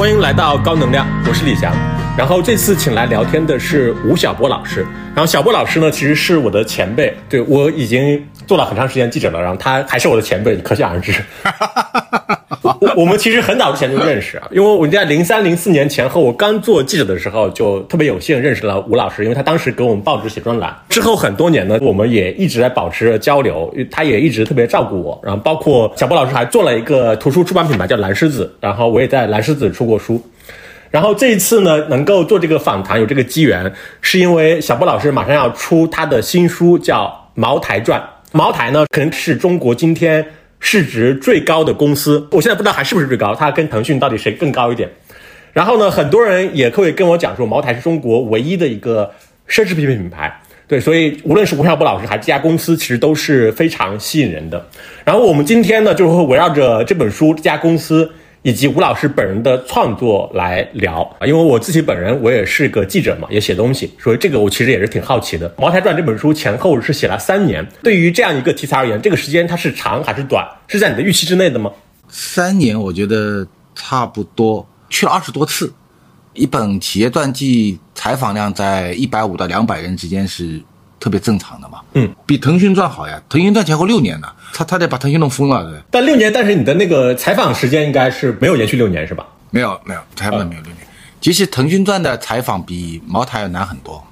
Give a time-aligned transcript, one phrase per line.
[0.00, 1.70] 欢迎来到高能量，我是李翔。
[2.16, 4.80] 然后这次请来聊天的是吴晓波老师。
[5.14, 11.12] 然后晓波老师呢，其实是我的前辈，对我已经做了很长时间记者了，然后他还是我的前辈，可想而知。
[12.80, 20.74] 我 我们其实很早之前就认识啊，因为我在零三零四年前后，我刚做记者的时候，就特别有幸认识了吴老师，因为他当时给我们报纸写专栏。
[20.88, 25.20] 之后很多年呢，我们也一直在保持着交流，他也一直特别照顾我。
[25.22, 30.20] 然后包括小波老师还做了一个图书出版品牌叫蓝狮子，然后我也在蓝狮子出过书。
[30.90, 37.04] 然后这一次呢，能够做这个访谈，有这个机缘，是因为小波老师马上要出他的新书，叫
[37.34, 38.00] 《茅台传》。
[38.32, 40.24] 茅台呢，可能是中国今天
[40.60, 44.88] 市值最高的公司，我现在不知道还是不是最高，它跟腾讯到底谁更高一点。
[45.52, 49.10] 然后呢，很多人也会跟我讲说，茅台是中国唯一的一个
[49.48, 50.40] 奢侈品品牌。
[50.68, 54.64] 对，所以无论是吴晓波老师还是这家公司，其实都是非常吸引人的。
[55.04, 58.08] 然后我们今天呢，就会围绕着这本书、这家公司。
[58.42, 65.50] 以及吴老师本人的创作来聊啊，因为我自己本人我也是个记者嘛，也写东西，所以这个我其实也是挺好奇的。
[65.60, 70.46] 《茅台传》这本书前后是写了三年，对于这样一个题材而言，这个时间它是长还是短？
[70.68, 71.70] 是在你的预期之内的吗？
[72.08, 75.72] 三年我觉得差不多，去了二十多次。
[76.32, 80.60] 一本企业传记采访量在一百五到两百人之间是。
[81.00, 83.20] 特别正常的嘛，嗯，比腾讯赚好呀。
[83.28, 85.80] 腾讯赚前后六年呢，他他得把腾讯弄疯了，对。
[85.90, 89.26] 但六年，但是你的那个采访时间应该是没有延续六年，是吧？
[89.50, 90.76] 没有没有，采访没有六年。
[91.20, 94.04] 其实腾讯传的采访比茅台要难很多，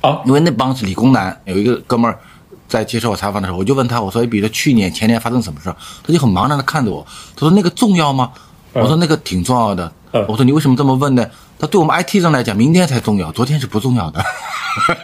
[0.00, 1.38] 哦，因为那帮是理工男。
[1.44, 2.18] 有一个哥们儿
[2.66, 5.76] 在接受我采访的时候，我就问他，我说，比如去年前年发生什么事儿？
[6.02, 8.32] 他就很茫然的看着我，他说那个重要吗？
[8.72, 9.92] 我说那个挺重要的。
[10.28, 11.26] 我说你为什么这么问呢？
[11.58, 14.22] 他对我们 IT 上来讲，明天才重要，昨天是不重要的。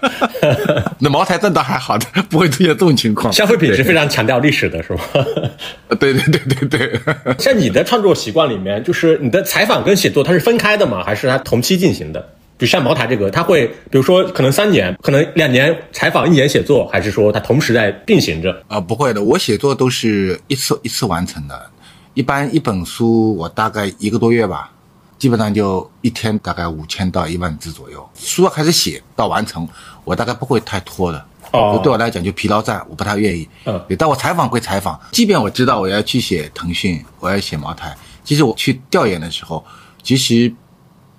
[0.99, 3.33] 那茅台真的还好的，不会出现这种情况。
[3.33, 5.01] 消费品是非常强调历史的，是吗？
[6.01, 7.01] 对对对对对。
[7.39, 11.03] 像你的创作习惯里面，就是你的采访跟写作它是分开的吗？
[11.05, 12.21] 还是它同期进行的？
[12.57, 18.63] 比如像茅台这个，它会比如说可能三年，可能两年采访，一年写作，还是说它同时在并行着？
[18.67, 21.71] 啊，不会的，我写作都是一次一次完成的。
[22.15, 24.73] 一般一本书我大概一个多月吧。
[25.19, 29.69] 基本上就一天大概五千到一万字左右，书要开始写到完成，
[30.05, 31.25] 我大概不会太拖的。
[31.51, 33.49] 哦，对我来讲就疲劳战，我不太愿意。
[33.65, 39.65] 嗯，对，但我采访归采访，即便我知道我要去写腾讯，我要写茅台，其实我去调研的时候，
[40.03, 40.55] 其实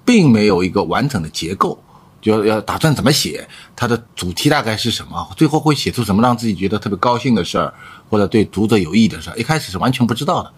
[0.06, 1.78] 并没有一个完整的结构，
[2.22, 7.74] 就要打算怎么写，它的主题大概是什么，最后会写出什么让自己觉得特别高兴的事儿，
[8.08, 10.54] 或者对读者有益的事儿，一开始是完全不知道的。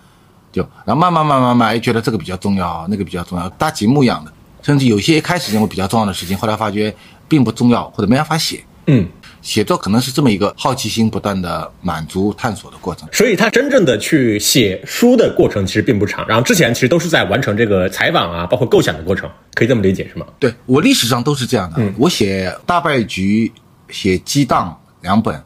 [0.52, 4.32] 就，然后慢慢慢慢慢，哎，觉得这个比较重要，那个比较重要，搭积木一样的。
[4.62, 6.94] 甚至有些一开始认为比较重要的事情，后来发觉
[7.28, 8.64] 并不重要，或者没办法写。
[8.88, 9.08] 嗯，
[9.42, 13.08] 写作可能是这么一个好奇心不断的满足探索的过程。
[13.12, 20.26] 所以他真正的去写书的过程其实并不长，然后之前其实都是在完成这个采访啊，包括构想的过程，可以这么理解是吗？
[20.40, 21.76] 对我历史上都是这样的。
[21.78, 23.52] 嗯，我写大败局、
[23.90, 25.42] 写激荡两本，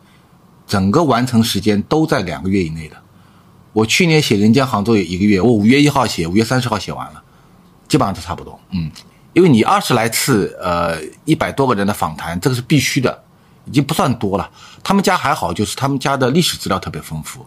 [0.66, 2.96] 整个完成时间都在两个月以内的。
[3.76, 7.22] 我去年写《人间杭州》有一个月，我五月一号写，五月三十号写完了，
[7.90, 8.58] 基本上都差不多。
[8.72, 8.90] 嗯，
[9.34, 13.24] 因为你二十来次，呃，一百多个人的访谈，这个是必须的，
[13.66, 14.50] 已经不算多了。
[14.82, 17.46] 他们家还好，就是他们家的历史资料特别丰富，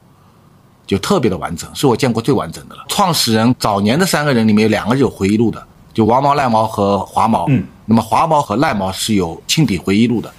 [0.87, 2.85] 就特别的完整，是我见过最完整的了。
[2.89, 7.47] 创始人早年的三个人里面有两个是有回忆录的，就王毛、赖毛和华毛。
[7.49, 10.31] 嗯，那么华毛和赖毛是有亲笔回忆录的。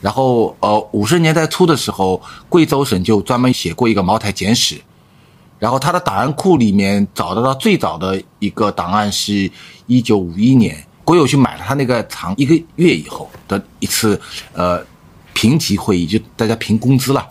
[0.00, 4.80] 然后，呃，五十年代初的时候，贵州省就专门写过一个茅台简史。
[5.62, 9.48] 然后他的档案库里面找得到最早的一个档案是，
[9.86, 14.20] 一九五一年，国有去买了他那个厂一个月以后的一次，
[14.54, 14.84] 呃，
[15.32, 17.24] 评级会议，就大家评工资了，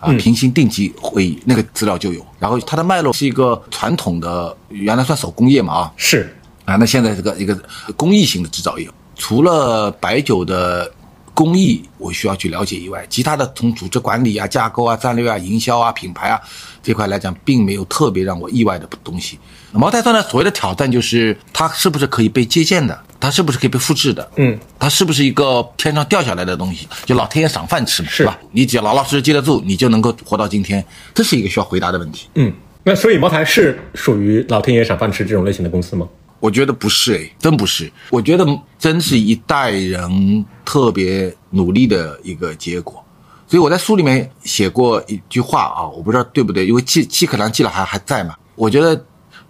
[0.00, 2.24] 啊，评薪定级会议，那个资料就有。
[2.38, 7.54] 然后它的脉络是一个传统的，原来算手工业嘛，啊，是，啊，那现在这个一个
[7.94, 10.90] 工艺型的制造业，除了白酒的。
[11.36, 16.40] 工艺我需要去了解以外，其他的从组织管理啊、架构啊、战略啊、营销啊、品牌啊
[16.82, 19.38] 这块来讲，并没有特别让我意外的东西。
[19.72, 28.38] 茅台传的所谓的挑战就是它是不是可以被借鉴的，它是不是可以被复制的，嗯，它是不是一个天上掉下来的东西，就老天爷赏饭吃嘛，是吧？
[28.52, 30.82] 你只要老老实实接得住，你就能够活到今天，
[31.14, 32.28] 这是一个需要回答的问题。
[32.36, 32.50] 嗯，
[32.82, 36.08] 那所以茅台是属于老天爷赏饭吃这种类型的公司吗？
[36.38, 37.90] 我觉得不是诶，真不是。
[38.10, 38.46] 我觉得
[38.78, 43.02] 真是一代人特别努力的一个结果。
[43.48, 48.34] 所以我在书里面写过一句话啊，我不知道对不对，因为季季可良季老还还在嘛。
[48.54, 49.04] 我觉得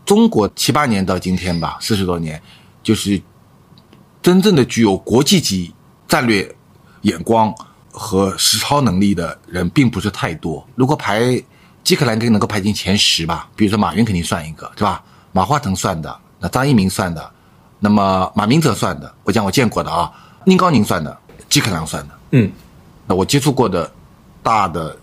[0.04, 2.40] 中国七八年到今天吧，四十多年，
[2.82, 3.20] 就是
[4.22, 5.72] 真正的具有国际级
[6.06, 6.54] 战略
[7.02, 7.54] 眼光
[7.90, 10.66] 和实操能力的人，并不是太多。
[10.74, 11.42] 如果排
[11.82, 13.48] 季可良，应该能够排进前十吧。
[13.56, 15.02] 比如说马云肯定算一个，对吧？
[15.32, 16.20] 马化腾算的。
[16.38, 17.30] 那张一鸣算的，
[17.80, 20.10] 那么马明哲算的，我讲我见过的啊，
[20.44, 21.16] 宁高宁算的，
[21.48, 22.50] 季克良算的，嗯，
[23.06, 23.90] 那我接触过的
[24.42, 24.96] 大的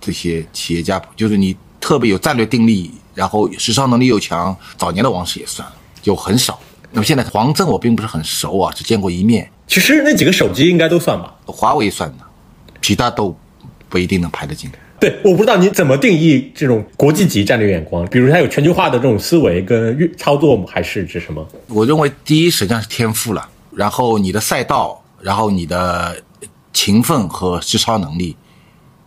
[0.00, 6.58] 这些企业家，就是你特别有战略定力，然后时尚能力又强，早年的王石也算了，就很少。
[6.92, 11.32] 那么现在黄峥我并不是很熟啊，只见过一面，其实那几个手机应该都算吧。
[11.46, 12.24] 华为算的，
[12.82, 13.36] 其他都
[13.88, 14.70] 不一定能排得进。
[15.00, 21.44] 对，我不知道你怎么定义这种国际级战略眼光，比如他有全球化的这种思维跟运操作，还是指什么？
[21.68, 26.22] 我认为第一实际上是天赋了，然后你的赛道，然后你的
[26.74, 28.36] 勤奋和实操能力，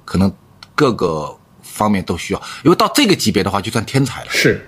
[0.04, 0.34] 可能
[0.74, 2.42] 各个方面都需要。
[2.64, 4.28] 因为到这个级别的话，就算天才了。
[4.32, 4.68] 是，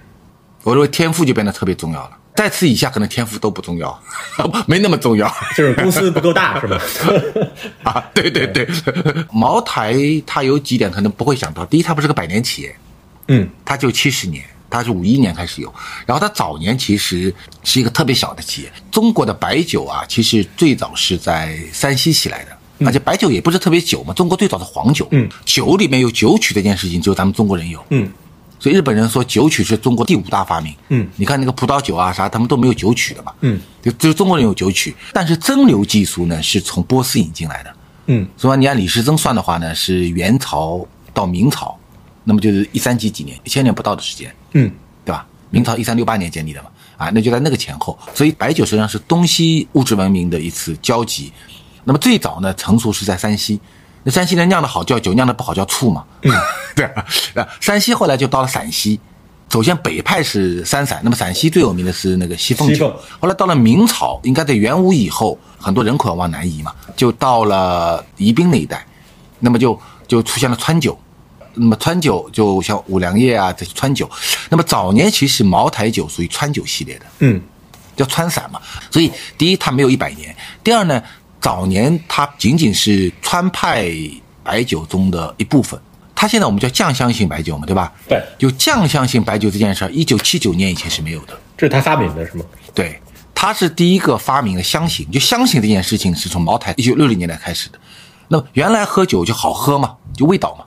[0.61, 2.11] 我认为天赋就变得特别重要了。
[2.35, 3.97] 在此以下，可能天赋都不重要，
[4.67, 5.33] 没那么重要。
[5.55, 6.81] 就是公司不够大， 是吧？
[7.83, 8.67] 啊，对对对，
[9.31, 9.95] 茅台
[10.25, 11.65] 它有几点可能不会想到。
[11.65, 12.75] 第一，它不是个百年企业，
[13.29, 15.73] 嗯，它就七十年，它是五一年开始有。
[16.05, 17.33] 然后它早年其实
[17.63, 18.71] 是一个特别小的企业。
[18.91, 24.13] 中国的白酒啊，其实最早是在山西起来的，而且白酒也不是特别久嘛。
[24.13, 28.11] 中国最早的黄酒，嗯，酒里面有酒曲这件事情，只有咱们中国人有，嗯。
[28.65, 30.73] 所以日本人说酒曲是中国第五大发明。
[30.89, 33.31] 嗯，你看那个葡萄酒啊啥，他们都没有酒曲的嘛。
[33.41, 34.95] 嗯，就只有中国人有酒曲。
[35.13, 37.75] 但是蒸馏技术呢，是从波斯引进来的。
[38.07, 40.83] 嗯，所以你按李时珍算的话呢，是元朝
[41.13, 41.77] 到明朝，
[42.23, 44.71] 那么就是一三几几年，一千年不到的时间，嗯，
[45.05, 45.27] 对吧？
[45.51, 47.95] 明朝一三六八年建立的嘛，啊，那就在那个前后。
[48.15, 51.31] 所以白酒实际上是东西物质文明的一次交集。
[51.83, 53.59] 那么最早呢，成熟是在山西。
[54.07, 56.05] 那山西人酿的好叫酒，酿的不好叫醋嘛。
[56.21, 56.31] 嗯，
[56.75, 57.47] 对啊。
[57.59, 58.99] 山西后来就到了陕西，
[59.51, 62.87] 首先北派是三陕，那么陕西最有名的是那个西凤酒。
[63.19, 68.85] 后来到了明朝，应该在元武以后，很多人口要往南移嘛，就到了宜宾那一带，
[69.39, 70.95] 那么就就出现了川酒。
[71.55, 74.07] 那么川酒就像五粮液啊这些川酒。
[74.49, 77.41] 那么早年其实茅台酒属于川酒系列的，嗯，
[77.95, 78.61] 叫川陕嘛。
[78.91, 81.01] 所以第一它没有一百年，第二呢。
[81.45, 83.87] 早年它仅仅是川派
[84.43, 85.79] 白酒中的一部分，
[86.15, 87.93] 它现在我们叫酱香型白酒嘛，对吧？
[88.09, 92.43] 对，就酱香型白酒这件事儿，一九七九年以前是没有的，这是他发明的，是吗？
[92.73, 92.99] 对，
[93.35, 97.77] 他是第一个发明了香型，就香型这件事情是从茅台一九六零年代开始的。
[98.27, 100.65] 那么原来喝酒就好喝嘛，就味道嘛，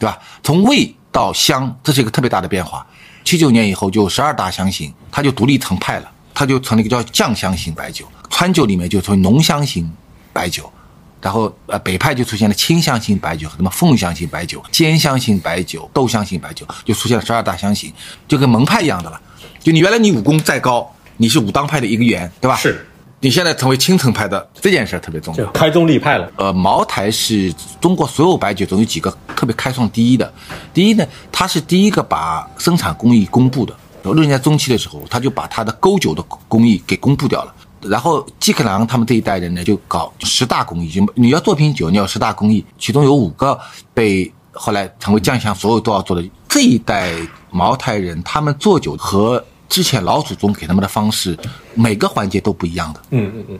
[0.00, 0.18] 对吧？
[0.42, 2.84] 从味到香，这是一个特别大的变化。
[3.22, 8.06] 七九年以后就十二大香型，它就独立成派了，它就成了一个叫酱香型白酒。
[8.30, 9.90] 川酒里面就从浓香型
[10.32, 10.72] 白酒，
[11.20, 17.92] 然后呃北派就出现了清香型白酒和什么凤香型白酒、兼香型白酒、豆香型白酒，就出现了十二大香型，
[18.26, 19.20] 就跟门派一样的了。
[19.60, 22.56] 就你原来你武功再高，你是武当派的一个员，对吧？
[22.56, 22.86] 是。
[23.20, 26.28] 你现在成为青城派的这件事特别重要，开宗立派了。
[26.34, 30.34] 呃，茅台是中国所有白酒中有几个特别开创第一的。
[30.74, 33.76] 第一呢，它是第一个把生产工艺公布的。
[34.10, 37.54] 六十年代中期的时候，他就把他的勾酒的工艺给公布掉了。
[37.82, 43.58] 然后季克良他们这一代人呢，就搞十大工艺，就你要做瓶酒，你要十大工艺，其中有五个
[43.92, 46.30] 被后来成为酱香，所有都要做的。
[46.48, 47.12] 这一代
[47.50, 51.36] 茅台人，他们做酒和之前老祖宗给他们的方式，
[51.74, 53.00] 每个环节都不一样的。
[53.10, 53.58] 嗯嗯嗯，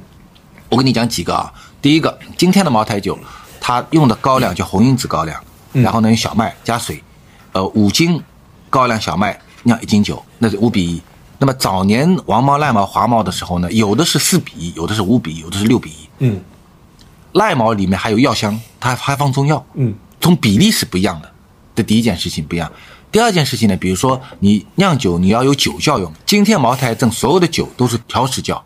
[0.68, 3.18] 我跟你讲几个啊，第一个，今天的茅台酒，
[3.60, 5.36] 它用的高粱叫红缨子高粱，
[5.72, 7.02] 然后呢用小麦加水，
[7.52, 8.22] 呃，五斤
[8.70, 11.02] 高粱小麦酿一斤酒，那是五比一。
[11.38, 16.08] 那么早年王猫、赖茅、华猫的时候呢，有的是四比一，有的是五比一，有的是六比一。
[16.20, 16.40] 嗯，
[17.32, 19.64] 赖茅里面还有药香，它还放中药。
[19.74, 21.28] 嗯，从比例是不一样的。
[21.74, 22.70] 这第一件事情不一样。
[23.10, 26.12] 第二件事情呢，比如说你酿酒，你要有酒窖用。
[26.24, 28.62] 今天茅台镇所有的酒都是条石窖，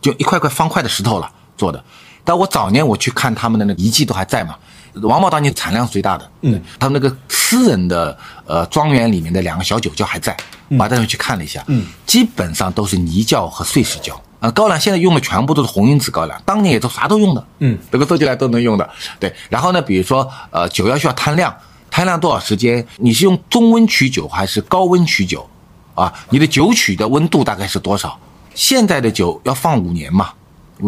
[0.00, 1.82] 就一块块方块的石头了做的。
[2.24, 4.54] 但我早年我去看他们的那遗迹都还在嘛。
[4.94, 8.16] 王茂当年产量最大的，嗯，他们那个私人的
[8.46, 10.36] 呃庄园里面的两个小酒窖还在，
[10.68, 14.50] 我带他们去看了一下，嗯，基本上都是泥窖和碎石窖啊。
[14.50, 18.88] 高粱现在用的全部都是红缨子高粱，当年也都啥都用的，嗯，这个做起来都能用的。
[19.18, 21.54] 对，然后呢，比如说呃酒要需要摊量，
[21.90, 22.86] 摊量多少时间？
[22.96, 25.48] 你是用中温取酒还是高温取酒？
[25.94, 28.18] 啊，你的酒曲的温度大概是多少？
[28.54, 30.30] 现在的酒要放五年嘛。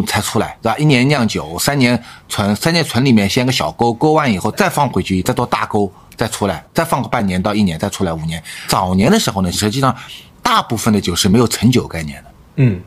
[0.07, 0.77] 才出来，是吧？
[0.77, 8.41] 一年酿酒，三年存，三年存里面先个小沟，沟完以后再放回去，再做大沟，再出来，再放个半年到一年，再出来五年。
[8.67, 9.95] 早年的时候呢，实际上
[10.41, 12.81] 大部分的酒是没有陈酒概念的，嗯，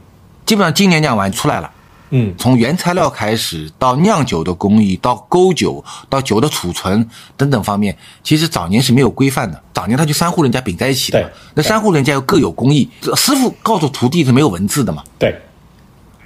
[0.46, 1.70] 基本上今年酿完出来了，
[2.10, 9.62] 嗯，从原材料开始到酿酒的工艺，到勾酒，到酒的储存等等方面，其实早年是没有规范的。
[9.72, 15.34] 早年他就三户人家并在一起的，那三户人家又各有工艺，师傅告诉徒弟是没有文字的嘛，对。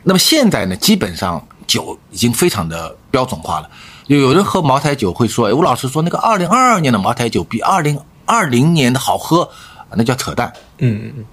[0.09, 3.69] 那么现在呢，基本上酒已经非常的标准化了。
[4.07, 9.47] 有有人喝茅台酒会说：“哎，吴老师说那个二零二二年的茅台酒比二零二零年的好喝，
[9.95, 10.51] 那叫扯淡。”
[10.81, 11.25] 嗯嗯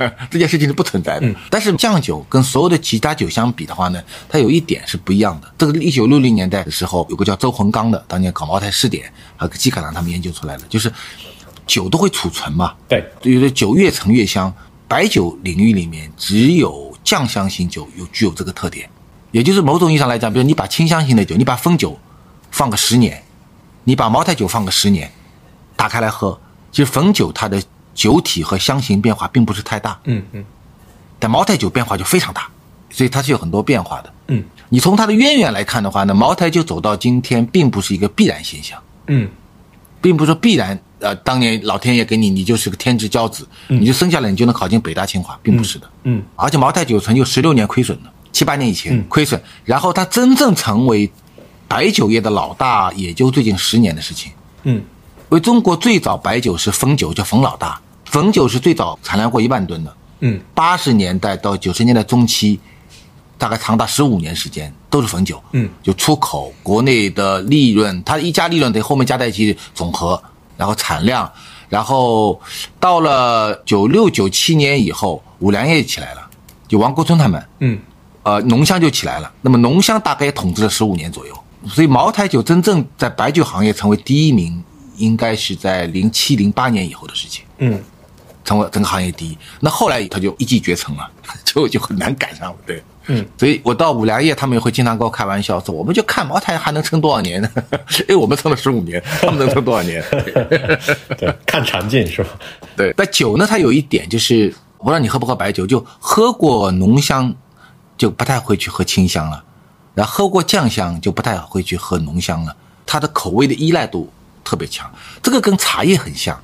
[0.00, 1.34] 嗯， 这件事情是不存在的。
[1.48, 5.50] 但是酱酒跟所有的其他酒相比的话呢，它有一点是不一样的。
[5.56, 10.92] 这个一九六零年代的时候，有个叫周洪刚的，当年搞茅台试点，和季凯郎他们研究出来的，就是
[11.66, 12.74] 酒都会储存嘛。
[12.86, 14.52] 对，有的酒越陈越香。
[14.86, 18.88] 白酒领域里面，只有酱香型酒有具有这个特点，
[19.30, 21.96] 也就是某种意义上来讲，比如你把清香型的酒，你把汾酒
[22.50, 23.22] 放个十年，
[23.84, 25.12] 你把茅台酒放个十年，
[25.76, 26.40] 打开来喝，
[26.72, 27.62] 其实汾酒它的
[27.94, 30.44] 酒体和香型变化并不是太大，嗯嗯，
[31.18, 32.48] 但茅台酒变化就非常大，
[32.90, 34.12] 所以它是有很多变化的。
[34.28, 39.28] 嗯，你从它的渊源来看的话呢，茅台酒走到今天并不是一个必然现象，嗯，
[40.04, 40.78] 并不是说必然。
[41.00, 45.90] 呃，当年老天爷给你，你就是个天之骄子，你就生下来你就能考进北大清华，并不是的。
[46.02, 51.10] 嗯，而且茅台酒曾有十六年亏损的，七八年以前亏损，然后它真正成为
[51.66, 54.32] 白酒业的老大，也就最近十年的事情。
[54.62, 54.82] 嗯，因
[55.30, 57.80] 为中国最早白酒是汾酒，叫汾老大，
[58.10, 59.94] 汾酒是最早产量过一万吨的。
[60.20, 62.58] 嗯，八十年代到九十年代中期，
[63.38, 65.42] 大概长达十五年时间都是汾酒。
[65.52, 70.22] 嗯，就出口国内的利润，它一加利润得后面加在一起总和。
[70.56, 71.28] 然后产量，
[71.68, 72.40] 然后
[72.78, 76.20] 到了九六九七年以后，五粮液起来了，
[76.68, 77.76] 就王国春他们，嗯，
[78.22, 79.32] 呃，浓香就起来了。
[79.40, 81.36] 那么浓香大概也统治了十五年左右，
[81.66, 84.62] 所以茅台酒真正在白酒行业成为第一名，
[84.96, 87.82] 应该是在零七零八年以后的事情，嗯，
[88.44, 89.36] 成为整个行业第一。
[89.60, 91.10] 那后来他就一骑绝尘了，
[91.44, 92.82] 就就很难赶上了，对。
[93.06, 97.50] 嗯，所以我到五粮液，他们也会经常跟我开玩笑说，我们就看茅台还能撑多少年呢？
[98.00, 100.02] 因 为我们撑了十五年，他们能撑多少年？
[101.18, 102.30] 对，看长进是吧？
[102.74, 102.94] 对。
[102.96, 107.34] 但酒呢，它有一点就是，我不知道你喝不喝白酒，就喝过浓香，
[107.98, 109.44] 就不太会去喝清香了；
[109.94, 112.56] 然后喝过酱香，就不太会去喝浓香了。
[112.86, 114.10] 它的口味的依赖度
[114.42, 114.90] 特别强，
[115.22, 116.40] 这个跟茶叶很像。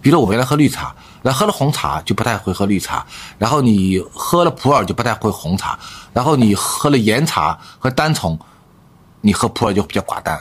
[0.00, 0.94] 比如我原来喝绿茶。
[1.24, 3.04] 然后喝了红茶就不太会喝绿茶，
[3.38, 5.78] 然后你喝了普洱就不太会红茶，
[6.12, 8.38] 然后你喝了岩茶和单丛，
[9.22, 10.38] 你喝普洱就比较寡淡，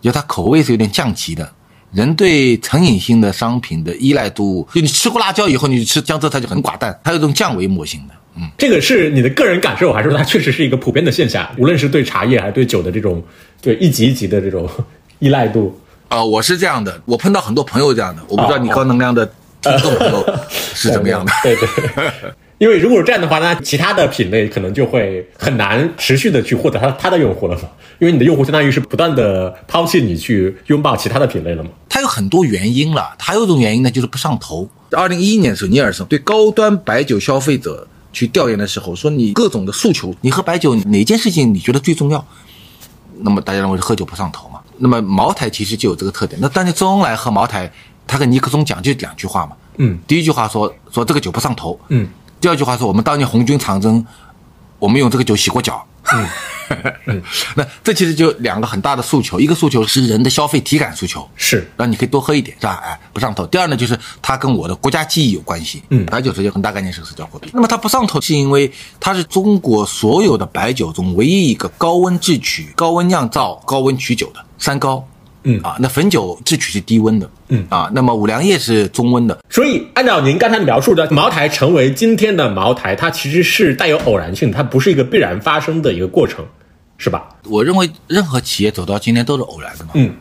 [0.00, 1.52] 就它口味是有点降级的。
[1.92, 8.14] 人对成瘾性的商品的依赖度，就你吃过辣椒以后，你吃江浙菜就很寡淡，它有种降维模型的。
[8.34, 11.46] 嗯，这个是你的个人感受，还是说它确实是一个普遍的现象？
[11.58, 13.22] 无论是对茶叶还是对酒的这种
[13.60, 14.66] 对一级一级的这种
[15.20, 15.78] 依赖度？
[16.08, 19.30] 呃，我是这样的，我碰到很多朋友这样的，我不知道你高能量的。
[19.70, 21.32] 听众朋友是怎么样的？
[21.42, 21.68] 对对，
[22.58, 27.68] 因为如果是这样的话，那其他的品类可能就会很难持续的去获得他他的用户了嘛。
[27.98, 31.70] 因为你的用户相当于是不断的抛弃你去拥抱其他的品类了嘛。
[31.88, 34.68] 它有很多原因了，还有一种原因呢，就是不上头。
[34.90, 42.22] 二零一一年的时候，尼尔森对高端白酒消费者去调研的时候，说你各种的诉求，你喝白酒哪件事情你觉得最重要？
[43.20, 44.60] 那么大家认为是喝酒不上头嘛？
[44.76, 46.38] 那么茅台其实就有这个特点。
[46.38, 47.72] 那但是周恩来喝茅台。
[48.06, 52.08] 他跟尼克松讲就两句话嘛，嗯，第一句话说说这个酒不上头，嗯，
[52.40, 54.04] 第二句话说我们当年红军长征，
[54.78, 55.84] 我们用这个酒洗过脚，
[57.06, 57.22] 嗯，
[57.54, 61.68] 那这其实就两个很大的诉求，一个诉求是人的消费体感诉求，是。
[61.76, 62.80] 让你可以多喝一点，是吧？
[62.84, 63.46] 哎，不上头。
[63.46, 67.50] 第二呢，就是它跟我的国家记忆有关系，嗯，白酒是一个很大概念是社交货币。
[67.52, 68.70] 那么它不上头，是因为
[69.00, 75.06] 它是中国所有的白酒中唯一一个高温制取、高温酿造、高温取酒的三高。
[75.48, 86.44] 嗯啊，那汾酒制曲是低温的，嗯啊，那么五粮液是中温的，所以按照您刚才描述的，茅台成为今天的茅台，它其实是带有偶然性，它不是一个必然发生的一个过程，
[86.98, 87.28] 是吧？
[87.44, 90.12] 我认为任何企业走到今天都是偶然的嘛，嗯，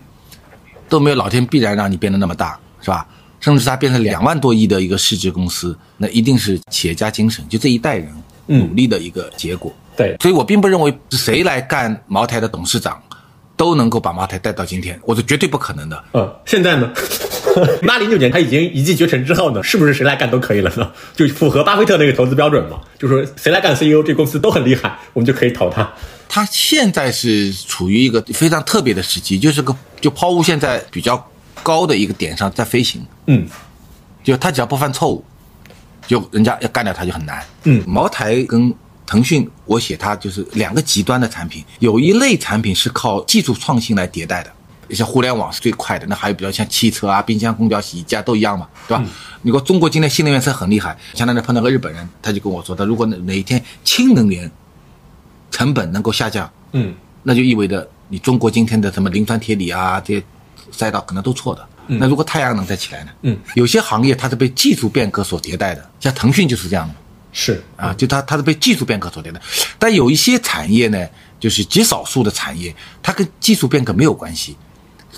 [0.87, 3.07] 都没有老天必然让你变得那么大，是吧？
[3.39, 8.07] 甚至它变成两万多亿的一个市值公司，那一定是企业家精神，就这一代人
[8.45, 9.73] 努力的一个结果。
[9.97, 13.01] 对，所以我并不认为是谁来干茅台的董事长。
[13.57, 16.03] 都能够把茅台带到今天，我是绝对不可能的。
[16.13, 16.91] 嗯，现在呢，
[17.83, 20.91] 那零九年他已经一骑绝尘之后呢，是不是谁来干都可以了呢？
[21.15, 22.81] 就符合巴菲特那个投资标准嘛？
[22.99, 25.89] 就说谁来干 CEO，这公司都很厉害，我们就可以投他。
[26.27, 31.29] 他现在是处于一个非常特别的时期，就是个就抛物线在比较
[31.63, 33.05] 高的一个点上在飞行。
[33.27, 33.47] 嗯，
[34.23, 35.23] 就他只要不犯错误，
[36.05, 37.41] 就人家要干掉他就很难。
[37.63, 38.73] 嗯，茅台跟。
[39.05, 49.03] 腾讯，我写它就是两个极端的产品，有一类产品是靠技术创新来迭代的，像互联网是最快的，那还有比较像汽车啊、冰箱、空调、洗衣机啊都一样嘛，对吧？
[49.43, 54.49] 你说中国今天新能源车很厉害，前两天碰到个日本人，他就跟我说，他如果哪哪一天氢能源
[55.51, 56.93] 成本能够下降，嗯，
[57.23, 60.23] 那就意味着你中国今天的什么磷酸铁锂啊这些
[60.71, 61.67] 赛道可能都错的。
[61.87, 63.11] 那如果太阳能再起来呢？
[63.21, 66.95] 嗯，有些行业它是被技术变革所迭代的，像腾讯就是这样的。
[67.35, 67.61] 是。
[67.75, 69.29] 啊，就它它是被技术变革所带。
[69.29, 69.41] 的，
[69.77, 71.05] 但有一些产业呢，
[71.37, 72.73] 就是极少数的产业，
[73.03, 74.55] 它跟技术变革没有关系，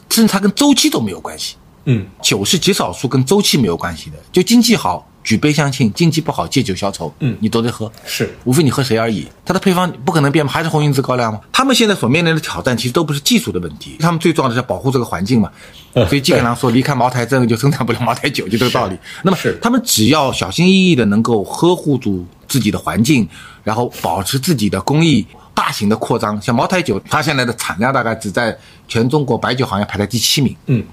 [0.10, 1.56] 甚至它跟周期都没有关系。
[1.86, 9.28] 嗯，酒是极少数跟周期没有关系的，就经济好举杯相庆，经济不好借酒消愁，嗯你都得喝，是无非你喝谁而已。
[9.44, 11.42] 它的配方不可能变嘛，还是红缨子高粱吗？
[11.52, 15.52] 他们现在所面临的挑战其实都不是技术的问题，他们最重要的是保护这个环境嘛。
[15.92, 18.98] 呃所以基本上说，离开茅台镇就生产不了茅台酒，就这个道理。
[19.22, 23.28] 那么是他们只要小心翼翼的能够呵护住自己的环境，
[23.66, 25.28] 然后保持自己的工艺。
[25.54, 28.56] 大型的扩张，像茅台酒，它现在的产量大概只在
[28.88, 30.56] 全中国白酒行业排在第七名。
[30.68, 30.84] 嗯，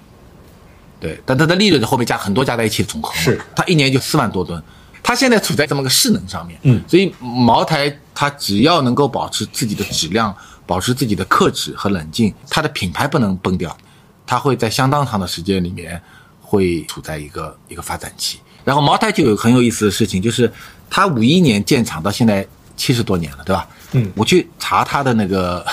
[1.05, 4.63] 对，但它的利润在后面加很多加在一起的总和，是它一年就四万多吨，
[5.03, 10.35] 它现在处在这么个势能上面，嗯所以茅台它只要能够保持自己的质量，
[10.65, 13.77] 保持自己的克制和冷静，它的品牌不能崩掉，
[14.27, 16.01] 它会在相当长的时间里面
[16.41, 18.41] 会处在一个一个发展期。
[18.65, 20.51] 然后茅台就有很有意思的事情，就是
[20.89, 22.47] 它五一年建厂到现在
[22.79, 23.69] 七十多年了，对吧？
[23.93, 25.65] 嗯我去查它的那个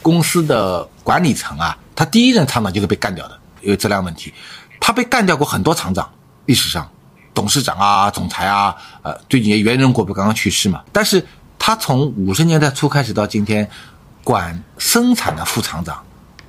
[0.00, 4.32] 公司的管理层啊，它第一任厂长就是被干掉的，因为质量问题。
[4.80, 6.10] 他被干掉过很多厂长，
[6.46, 6.90] 历史上
[7.32, 10.82] 董事长啊、总裁啊，呃，最近也袁仁国不刚刚去世嘛？
[10.90, 11.24] 但是
[11.58, 13.70] 他从五十年代初开始到今天，
[14.24, 16.02] 管生产的副厂长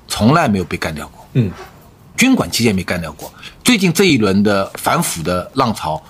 [0.08, 1.28] 从来没有被干掉过。
[1.34, 1.52] 嗯，
[2.18, 3.32] 军管期间没干掉过。
[3.64, 6.02] 最近这一轮的反腐的浪潮，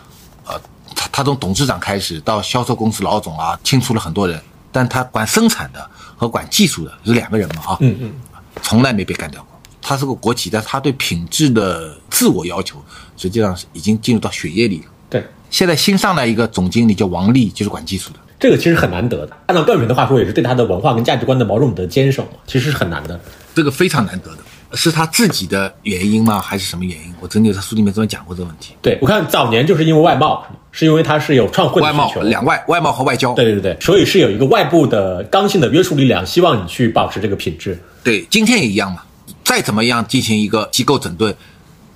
[0.46, 0.60] 呃，
[0.96, 8.14] 他他从董事长开始到销售公司老总啊，清除了很多人，但他管生产的和管技术的是两个人嘛啊，嗯嗯，
[8.62, 9.51] 从来没被干掉过。
[9.82, 12.78] 他是个国企，但他对品质的自我要求，
[13.18, 14.86] 实际上是已经进入到血液里了。
[15.10, 18.20] 对，现在新上来一个总经理叫王丽，就是管技术的。
[18.40, 19.38] 这个其实很难得的。
[19.48, 23.20] 按照段永平的话说，也是对他的文化跟价值观的某种的坚守嘛，其实是很难的。
[23.54, 24.38] 这个非常难得的，
[24.76, 26.40] 是他自己的原因吗？
[26.40, 27.14] 还是什么原因？
[27.20, 28.74] 我曾经在书里面专门讲过这个问题。
[28.82, 33.34] 对我看早年就是因为外贸，是因为他是有创汇的外贸两外外贸和外交。
[33.34, 37.78] 对对对，所以是有一个外部的刚性的约束力量，希望你去保持这个品质。
[38.04, 39.04] 对，今天也一样嘛。
[39.52, 41.36] 再怎么样进行一个机构整顿，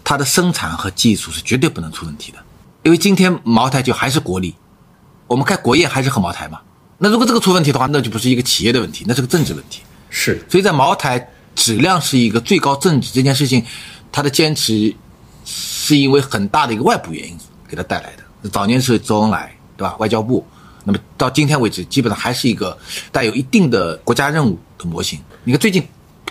[0.03, 2.37] 它的生产和技术是绝对不能出问题的。
[2.83, 4.53] 因为今天茅台酒还是国力，
[5.25, 6.59] 我们开国宴还是喝茅台嘛。
[6.97, 9.83] 那如果这个出问题的话，那就不是一个企业的问题，那是个政治问题。
[10.09, 13.63] 是，所以在茅台质量是一个最高政治这件事情，
[14.11, 14.93] 它的坚持
[15.45, 17.37] 是因为很大的一个外部原因
[17.69, 18.49] 给它带来的。
[18.49, 19.95] 早年是周恩来，对吧？
[19.97, 20.45] 外交部，
[20.83, 22.77] 那么到今天为止，基本上还是一个
[23.13, 25.17] 带有一定的国家任务的模型。
[25.45, 25.81] 你看最近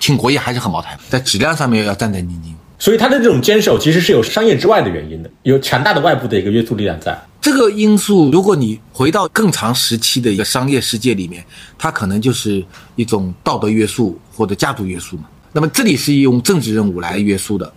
[0.05, 2.53] 请国宴还是很茅台，在质量上面要战战兢兢。
[2.79, 7.19] 所以他的这种坚守其实是有商业之外的原因的，有强大的外部的一个约束力量在。
[7.41, 11.43] 这个因素，如果你回到更长时期的一个商业世界里面，
[11.79, 12.63] 它可能就是
[12.97, 15.25] 一种道德约束或者家族约束嘛。
[15.53, 17.73] 那么这里是用政治任务来约束的。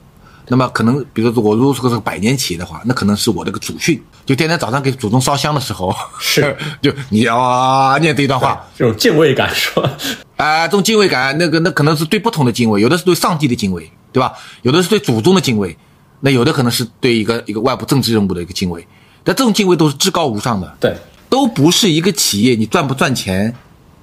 [0.49, 6.55] 那么可能，比如说我如果是个百年企业的话，那可能是我这个祖训，就天天早上给祖宗烧香的时候，是。
[6.81, 9.91] 就你要啊念这一段话，这种敬畏感是吧？
[10.37, 14.33] 啊、这种敬畏感，那个那可能是对不同的敬畏，有的是对上帝的敬畏，对吧？
[14.61, 15.75] 有的是对祖宗的敬畏，
[16.21, 18.87] 那有的可能是对一个一个外部政治任务的一个敬畏，
[19.23, 20.95] 但这种敬畏都是至高无上的，对，
[21.29, 23.53] 都不是一个企业你赚不赚钱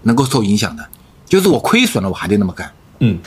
[0.02, 0.85] 能够受影响的，
[1.26, 3.18] 就是我亏损了我还得那么干，嗯，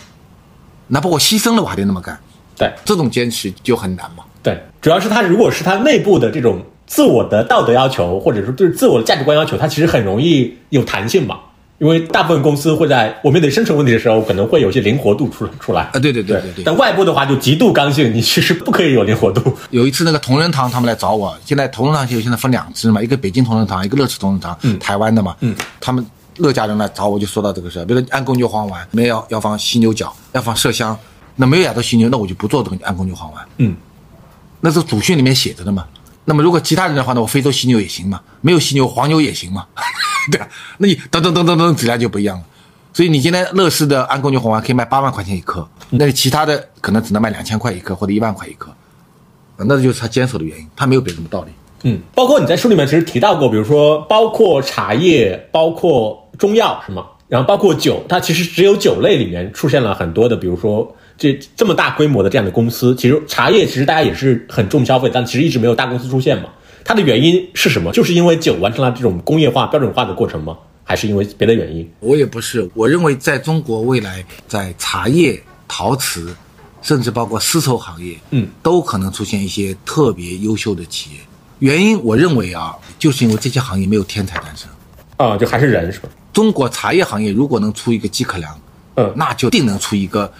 [0.88, 2.19] 哪怕我牺牲了我还得那么干，
[2.58, 4.24] 对这种坚持就很难嘛。
[4.41, 11.38] 对，主要是他如果是他内部的这种自我的道德要求，或者说对自我的价值观要求，他其实很容易有弹性嘛。
[11.80, 15.84] 因为大部分公司会在我面对生存问题的时候，可能会有些灵活度出出来。
[15.84, 16.63] 啊，对对对对对。
[16.63, 19.56] 但外部的话就极度刚性，你其实不可以有灵活度。
[19.70, 26.04] 有一次那个同仁堂他们来找我，现在同仁堂现在分两支嘛，一个北京同仁堂，一个乐视同仁堂，嗯台湾的嘛，嗯，他们
[26.38, 30.98] 乐家人来找我就说到这个事儿，比如说安宫牛黄丸，没有要放犀牛角，要放麝香，
[31.38, 33.73] 那没有亚洲犀牛，那我就不做这个安宫牛黄丸，嗯，
[34.60, 35.86] 那是祖训里面写着的嘛。
[36.26, 39.65] 那么如果其他人的话呢，我非洲犀牛也行嘛，没有犀牛黄牛也行嘛，
[40.30, 40.50] 对吧？
[40.80, 42.43] 那你等等等等等质量就不一样了。
[42.91, 48.69] 所以你今天乐视的安宫牛黄丸可以卖八万块钱一颗，那你其他的可能只能卖两千块一颗或者一万块一颗，
[49.58, 51.52] 那就是他坚守的原因，他没有别的什么道理。
[51.84, 57.06] 嗯，包括你在书里面其实提到过，比如说包括茶叶，包括中药，是吗？
[57.28, 62.95] 然后包括酒，它其实只有酒类里面出现了很多的，比如说这这么大规模的这样的公司。
[62.95, 66.49] 其实茶叶其实大家也是很重消费，但其实一直没有大公司出现嘛。
[66.86, 67.91] 它的原因是什么？
[67.91, 70.58] 就是因为酒完成了这种工业化、标准化的过程吗？
[70.84, 71.89] 还是因为别的原因？
[71.99, 76.34] 我也不是，我认为在中国未来，在茶叶、陶瓷，
[76.82, 81.17] 甚至包括丝绸行业，嗯，都可能出现一些特别优秀的企业。
[81.60, 84.69] 原因，我认为啊，就是因为这些行业没有天才诞生。
[85.17, 86.08] 啊、就还是人是吧？
[86.32, 88.58] 中国茶叶行业如果能出一个季克良，
[88.95, 90.32] 嗯那就定能出一个，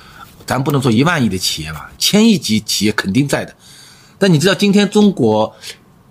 [0.48, 3.54] 咱不能说一万亿的企业吧，千亿级企业肯定在的。
[4.18, 5.54] 但你知道，今天中国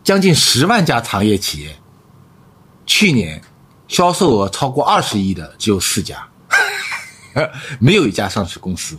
[0.04, 1.74] 将近十万家茶叶企业，
[2.84, 3.42] 去年
[3.88, 6.28] 销售额超过二十亿的只有四家，
[7.80, 8.96] 没有一家上市公司，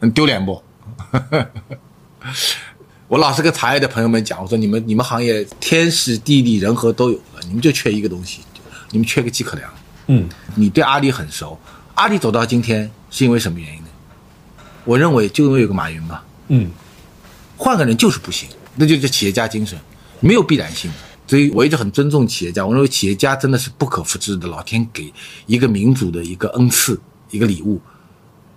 [0.00, 0.62] 很丢脸不？
[3.08, 8.42] 我老是跟茶叶的朋友们讲，我说你们你们行业天时地利人和都有了，你们就缺一个东西，
[8.90, 9.68] 你们缺个饥渴粮。
[10.06, 11.58] 嗯，你对阿里很熟，
[11.96, 13.89] 阿里走到今天是因为什么原因呢？
[14.84, 16.70] 我认为就因为有个马云吧，嗯
[17.56, 19.78] 换个人就是不行，那就是企业家精神，
[20.20, 20.96] 没有必然性的。
[21.26, 25.12] 所以我一直很尊重企业家，我认为企业家真的是不可复制的，老天给
[25.46, 27.80] 一个民族的一个恩赐，一个礼物。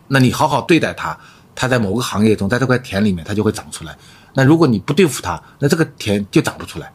[0.07, 1.15] 那你好好对待他，
[1.53, 3.95] 他在某个行业中，在这块田里面，他就会长出来。
[4.33, 6.91] 那如果你不对付他，那这个田就长不出来，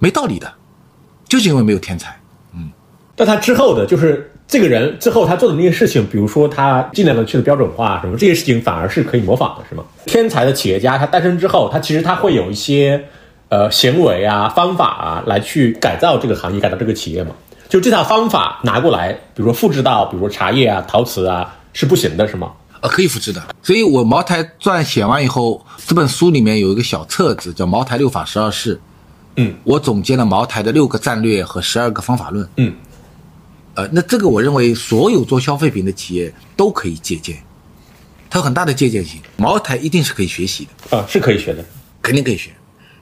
[0.00, 0.52] 没道理的，
[1.28, 2.20] 就是因为没有天才。
[2.52, 2.72] 嗯
[3.14, 9.82] 但他之后的，就是这个人之后他做的那些事情，比如说他尽量的去的标准化什么，这些事情反而是可以模仿的，是吗？
[10.06, 13.04] 天才的企业家他诞生之后，他其实他会有一些
[13.48, 17.32] 呃行为啊、方法啊，来去改造这个行业、改造这个企业嘛。
[17.68, 22.52] 就这套方法拿过来，比如说复制到，比如说茶叶啊、陶瓷啊，是不行的，是吗？
[22.80, 23.42] 呃，可以复制的。
[23.60, 28.76] 所以我《茅台传》写完以后，这本书里面有一个小册子叫《茅台六法十二式》，
[29.34, 32.48] 嗯，我总结了茅台的六个战略和十二个方法论。
[32.58, 32.72] 嗯，
[33.74, 37.36] 呃，那这个我认为所有做消费品的企业都可以借鉴，
[38.30, 39.20] 它有很大的借鉴性。
[39.36, 41.64] 茅台一定是可以学习的，啊，是可以学的。
[42.00, 42.50] 肯定可以学。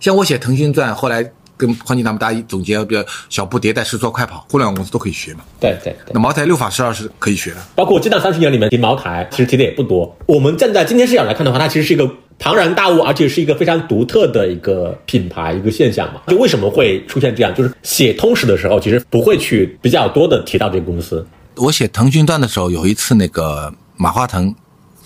[0.00, 1.32] 像我写《腾讯传》，后来
[1.62, 5.40] 跟黄金他们大家总结，比如小步迭代、是做、快跑，互联网公司都可以学嘛。
[5.61, 6.18] 对对对那。
[6.18, 7.57] 茅台六法十二是可以学的。
[7.77, 10.12] 包括《激荡三十年》里面提茅台，其实提的也不多。
[10.27, 16.20] 我们站在今天视角来看的话，它其实是一个庞然大物，而且是一个非常独特的一个品牌、一个现象嘛。
[16.27, 17.55] 就为什么会出现这样？
[17.55, 21.25] 就是写通史的时候，其实不会去比较多的提到这个公司。
[21.57, 24.53] 我写腾讯传的时候，有一次那个马化腾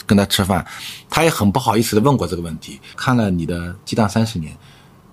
[0.06, 0.64] 跟他吃饭，
[1.10, 2.78] 他也很不好意思的问过这个问题。
[2.96, 4.52] 看了你的《激荡三十年》，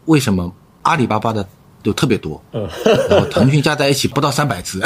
[0.05, 1.45] 为什么阿里巴巴的
[1.81, 2.65] 都特别多，嗯，
[3.09, 4.79] 然后腾讯加在一起不到三百只？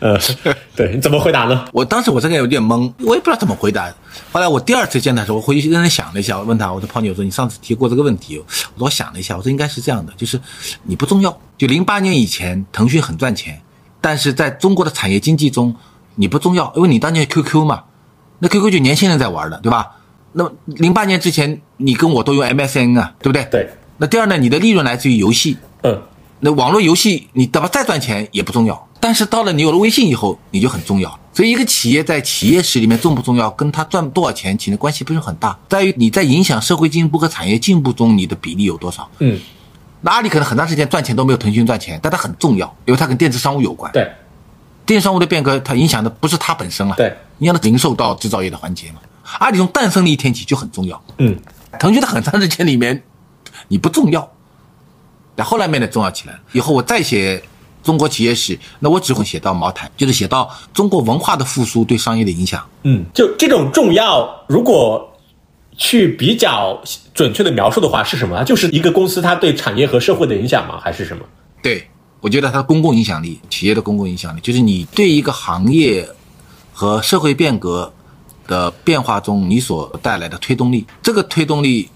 [0.00, 0.18] 呃，
[0.76, 1.64] 对，你怎么回答呢？
[1.72, 3.90] 我当时我这个有点懵，我也不知道怎么回答。
[4.32, 10.38] 后来我第二次见他的时候，我回去认真想了一下，我问他，我说：“泡妞，我说你上次提过这个问题，我说我想了一下，我说应该是这样的，就是
[10.82, 11.40] 你不重要。
[11.56, 13.60] 就零八年以前，腾讯很赚钱，
[14.00, 15.74] 但是在中国的产业经济中，
[16.16, 17.84] 你不重要，因为你当年 QQ 嘛，
[18.40, 19.92] 那 QQ 就年轻人在玩的，对吧？
[20.32, 23.44] 那么零八年之前，你跟我都用 MSN 啊，对不对？
[23.50, 23.70] 对，
[24.02, 26.02] 那第二呢，你的利润来自于游戏，嗯，
[26.40, 31.16] 那网络游戏你哪怕再赚钱也不重要，但是到了你有了微信以后，你就很重要。
[31.32, 39.08] 所以一个企业在企业史里面重不重要，跟他赚多少钱其实关系不是很大，在于你在影响社会进步和产业进步中你的比例有多少。
[39.20, 39.38] 嗯，
[40.00, 43.92] 那阿里可能很长时间赚钱都没有腾讯赚钱，但它很重要，因为它跟电子商务有关。
[43.92, 44.10] 对，
[44.84, 48.96] 电子商务的变革，它影响的不是它本身了，对，影响的零售到制造业的环节嘛。
[49.38, 51.38] 阿里从诞生的一天起就很重要，嗯，
[51.78, 53.00] 腾讯在很长时间里面
[53.72, 54.30] 你不重要，
[55.34, 56.40] 但后来变得重要起来了。
[56.52, 57.42] 以后我再写
[57.82, 62.62] 中国企业史，那我只会写到茅台，就是写到中国文化的复苏对商业的影响。
[62.82, 65.10] 嗯，就这种重要，如果
[65.78, 66.78] 去比较
[67.14, 68.36] 准确的描述的话，是什么？
[68.36, 70.78] 它就是一个公司它对产业和社会的影响吗？
[70.78, 71.24] 还是什么？
[71.62, 71.88] 对，
[72.20, 76.06] 我觉得它的公共影响力，企业的公共影响力，就是你对一个行业
[76.74, 77.90] 和社会变革
[78.46, 80.86] 的变化中你所带来的推动力。
[81.02, 81.88] 这个推动力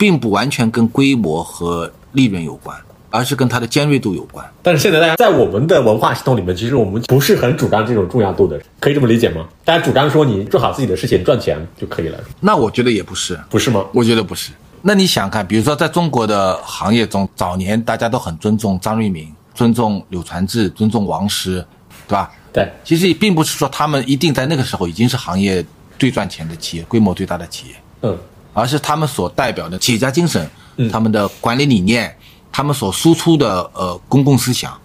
[0.00, 2.74] 并不完全跟规模和利润有关，
[3.10, 4.42] 而是跟它的尖锐度有关。
[4.62, 9.46] 但是现在大家在我们的文化系统里面，其实我们不是很主张这种重要度的，可以这么理解吗？
[9.62, 13.84] 大家主张说你做好自己的事情，赚钱就可以了，那我觉得也不是，不是吗？
[13.92, 14.52] 我觉得不是。
[14.80, 21.62] 那你想看，比如说在中国的行业中，早年大家都很尊重张瑞敏，尊重柳传志，尊重王石，
[22.08, 22.30] 对吧？
[22.54, 25.62] 对，其实也并不是说他们一定在那个时候已经是行业
[25.98, 28.16] 最赚钱的企业、规模最大的企业，嗯
[28.52, 32.16] 而是他们所代表的企业家精神、嗯他们的管理理念、
[32.50, 34.78] 他们所输出的呃公共思想。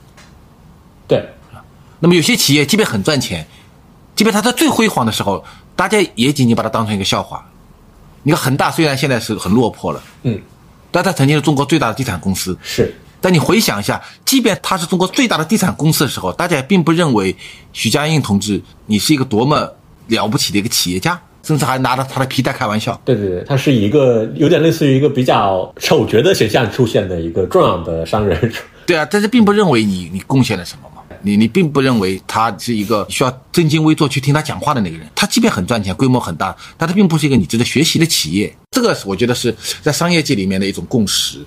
[1.08, 1.25] 对，
[1.99, 3.47] 那么有些企业即便很赚钱，
[4.15, 5.43] 即便它在最辉煌的时候，
[5.75, 7.45] 大家也仅仅把它当成一个笑话。
[8.23, 10.41] 你看恒大虽然现在是很落魄了，嗯，
[10.91, 12.58] 但它曾经是中国最大的地产公司。
[12.62, 17.36] 是，但你回想一下，即便它是中国最大的地产公司的时候，大家也并不认为
[17.71, 19.71] 许家印同志你是一个多么
[20.08, 22.99] 了不起的一个企业家，甚至还拿着他的皮带开玩笑。
[23.05, 28.51] 对对对，他是一个有点类似于一个比较丑角的形象出现的一个重要的商人，
[28.86, 35.08] 对啊，但是并不认为你你贡献了什么嘛，你你并不认为他是一个需要正襟危坐去听他讲话的那个人。
[35.13, 38.51] 他即便很赚钱，规模很大，但他并不是一个你值得学习的企业。
[38.71, 41.39] 这个我觉得是在商业界里面的一种共识。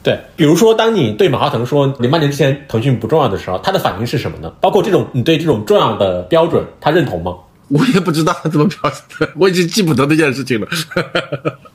[0.00, 4.48] 对，比如说，当你对马化腾说零八年之前腾讯不重要的时候，他的反应是什么呢？
[4.60, 7.34] 包括这种你对这种重要的标准，他认同吗？
[7.68, 10.68] 我也不知道他怎么表示的，我已经记不得那件事情了，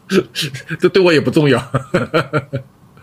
[0.80, 1.64] 这对我也不重要。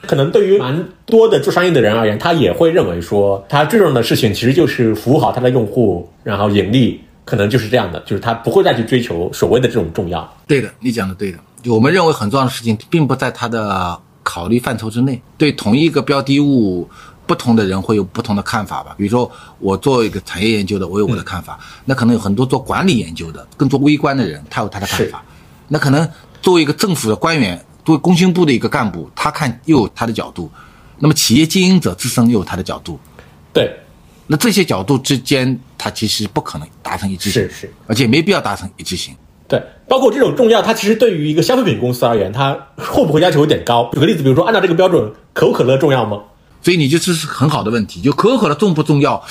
[0.06, 10.36] 可能对于蛮多的做商业的人而言，他也会认为说，他最重要的事情其实就是服务好他的用户，然后盈利，可能就是这样的，就是他不会再去追求所谓的这种重要。
[10.46, 11.38] 对的，你讲的对的。
[11.62, 15.20] 就我们认为很重要的事情，并不在他的考虑范畴之内。
[15.36, 16.88] 对同一个标的物，
[17.30, 18.92] 不同的人会有不同的看法吧。
[18.98, 25.22] 比如说，我做一个产业研究的，我有我的看法；那可能有很多做管理研究的，更做微观的人，他有他的看法。
[25.68, 26.10] 那可能
[26.42, 30.50] 作为一个政府的官员，作为工信部的一个干部，他看又有他的角度。
[30.98, 32.98] 那么企业经营者自身又有他的角度。
[33.52, 33.72] 对。
[34.26, 39.14] 那这些角度之间，它其实不可能达成一致性，是是，而且没必要达成一致性。
[39.46, 43.88] 对，包括这种重要，它其实对于一个消费品公司而言，它会不会要求有点高？
[43.92, 46.20] 举个例子，比如说按照这个标准，可口可乐重要吗？
[46.62, 49.22] 所以你就这是很好的问题，就可口可乐重不重要？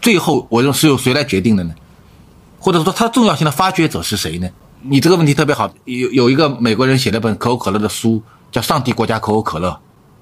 [0.00, 1.74] 最后我认为是由谁来决定的呢？
[2.58, 4.48] 或者说它重要性的发掘者是谁呢？
[4.82, 9.70] 你这个问题特别好，有有一个美国人写了本可口可乐的书，叫《上帝国家可口可乐》，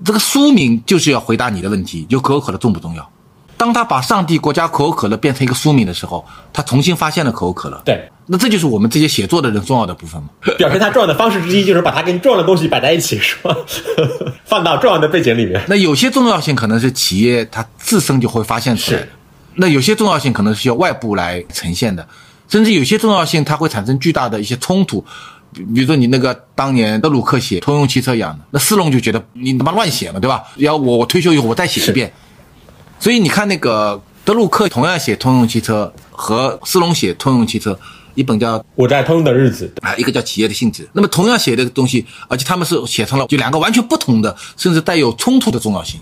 [0.04, 3.10] 这个书名就是要回答你的问题，就可口可乐重不重要？
[3.56, 7.80] 当他把上帝国家可口可乐变成一个书名的时候，他重新发现了可口可乐。
[7.84, 10.28] 对，那这就是我们这些写作的人重要的部分嘛。
[10.58, 13.56] 表现它重要的方式之一就是把它跟重要的东西摆在一起，是吧？
[14.44, 15.62] 放到重要的背景里面。
[15.68, 19.08] 那有些重要性可能是企业它自身就会发现出来的，
[19.54, 22.06] 那有些重要性可能是需要外部来呈现的，
[22.48, 25.04] 甚至有些重要性它会产生巨大的一些冲突。
[25.52, 30.42] 比如说你那个当年德鲁克写通用汽车一样的，那斯隆就觉得你他妈乱写嘛，对吧？
[30.56, 32.12] 要我我退休以后我再写一遍。
[33.04, 37.78] 所以你看，那个德鲁克同样写通用汽车，和斯隆写通用汽车，
[38.14, 40.84] 一本叫《我在通用的日子》啊，一个叫《企业的性质》。
[40.94, 46.00] 那么同样写的东西，而且他们是写成了就两个完全不同的，甚至带有冲突的重要性。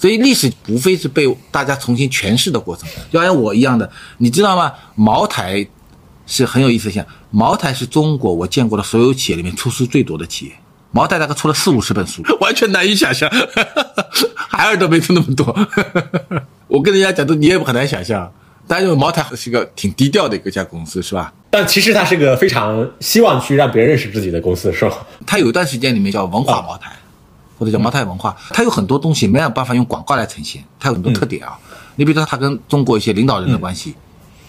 [0.00, 2.88] 所以历史无非是被大家重新诠释的过程。
[3.08, 4.72] 就像我一样的，你知道吗？
[4.96, 5.64] 茅台
[6.26, 10.52] 是很有意思，像茅台是中国我见过的所有企业里面出书最多的企业。
[10.92, 13.28] 茅台大概出了四五十本书， 完全难以想象。
[14.36, 15.46] 海尔都没出那么多。
[16.68, 18.30] 我跟人家讲，都你也很难想象。
[18.68, 21.32] 但是茅台是一个挺低调的一个家公司，是吧？
[21.50, 25.04] 但其实它是个非常希望去让别人认识自己的公司，是吧？
[25.26, 26.92] 它有一段时间里面叫文化茅台，
[27.58, 28.36] 或者叫茅台文化。
[28.50, 31.58] 它有很多东西没有办法用广告来呈现，它有很多特点啊。
[31.96, 33.94] 你比如说，它跟中国一些领导人的关系，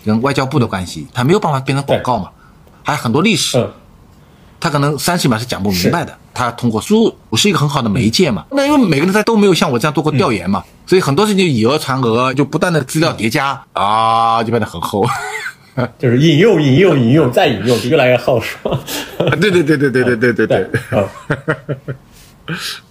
[0.05, 2.29] 跟外交部的关系，它没有办法变成广告嘛。
[2.83, 3.57] 还有很多历史。
[4.63, 8.45] 他可能三十秒是讲不明白的，他通过书是一个很好的媒介嘛。
[8.49, 15.05] 那因为每个人他都没有像我这样做过调研嘛，所以很多事情以讹传讹，就不断的资料叠加啊，就变得很厚。
[15.99, 18.79] 就是引用引用引用再引用，就越来越厚，是吧？
[19.41, 20.69] 对对对对对对对对对。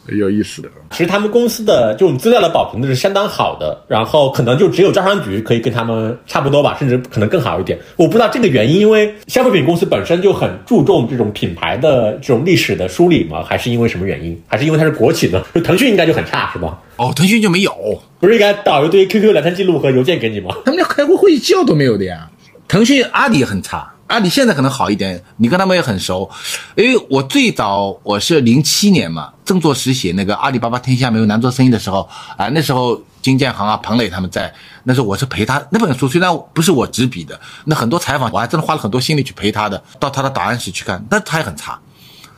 [0.08, 7.78] 有意思的，其实他们公司的这种资料的保存的是相当好的，然后可能就只有招商局可以跟他们差不多吧，甚至可能更好一点。
[7.96, 13.42] 我不知道这个原因，因为消费品公司本身就很注重这种品牌的这种历史的梳理吗？
[13.42, 14.40] 还是因为什么原因？
[14.46, 15.44] 还是因为它是国企呢？
[15.54, 16.80] 就腾讯应该就很差是吧？
[16.96, 20.56] 哦，腾讯就没有，不是应该导一堆 QQ 聊天记录和邮件给你吗？
[20.64, 22.28] 他们连开过会议纪要都没有的呀。
[22.66, 23.91] 腾讯、阿里很差。
[24.12, 26.30] 阿里现在可能好一点，你跟他们也很熟，
[26.76, 34.52] 因为我最早我是零七年嘛，正做实写那个阿里巴巴天下没有难做生意的时候啊，那时候金建行啊、彭磊他们在，
[34.84, 41.80] 那时候我是陪他那本书，虽然不是我执笔的，那很多采访我还真的花了很多心力去陪他的，到他的档案室去看，但他也很差。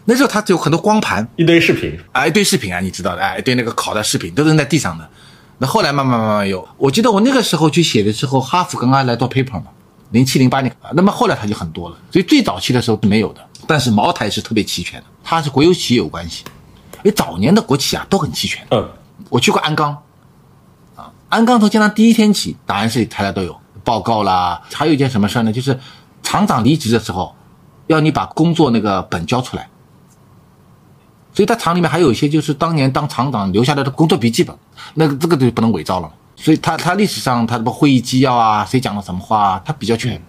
[0.05, 5.11] 那时候他有很多光盘，一堆视频，啊，一堆视频啊，你知道的，哎，一堆那个拷的视频都扔在地上的。
[5.59, 9.65] 那后来慢慢慢慢有，我记得我那个时候去写的时候，哈佛刚刚来做 paper 嘛。
[10.11, 13.41] 零七零八年啊，那么后来它就很多了，所以最早期的时候是没有的。
[13.67, 16.45] 但是茅台是特别齐全的，它是国有企业有关系，
[16.99, 18.65] 因为早年的国企啊都很齐全。
[18.71, 18.89] 嗯，
[19.31, 19.97] 我去过鞍钢，
[20.95, 24.63] 啊，鞍钢从建厂第一天起，档案室里台台都有报告啦。
[24.73, 25.53] 还有一件什么事儿呢？
[25.53, 25.81] 就是
[26.23, 27.35] 厂长离职的时候，
[27.87, 29.69] 要你把工作那个本交出来。
[31.33, 34.57] 所以他厂里面还有一些就是当年当厂长留下来的工作笔记本，
[34.95, 36.13] 那个这个就不能伪造了。
[36.45, 40.21] 所以，他他历史上他什么会议纪要啊，谁讲了什么话，他比较全，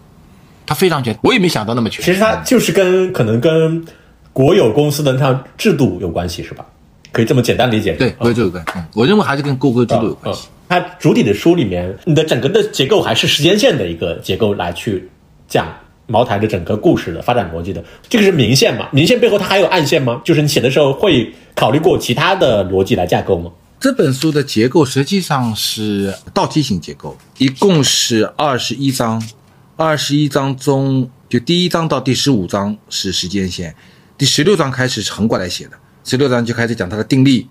[0.66, 1.14] 他非常全。
[1.22, 2.06] 我也没想到那么全。
[2.06, 3.84] 其实他就是跟可能跟
[4.32, 6.66] 国有公司的那套制度有关系，是吧？
[7.12, 7.92] 可以这么简单理解。
[7.96, 8.64] 对，国有制度有关。
[8.78, 10.48] 嗯，我认为还是跟国有制度有关系。
[10.70, 15.10] 它主体的书里面，你的整个的结构还是时间线的一个结构来去
[15.50, 15.68] 讲
[16.08, 17.84] 茅台的整个故事的发展逻辑的。
[18.08, 18.88] 这个是明线嘛？
[18.94, 20.22] 明线背后它还有暗线吗？
[20.24, 23.52] 就是你写的时候会考虑过其他的逻辑来架构吗？
[23.86, 29.24] 这本书的结构实际上是倒梯形结构，一共是二十一章，
[29.76, 33.76] 二十一章中就第一章到第十五章是时间线，
[34.18, 37.48] 第十六章开始是横过来写的，十六章就开始讲它的定力，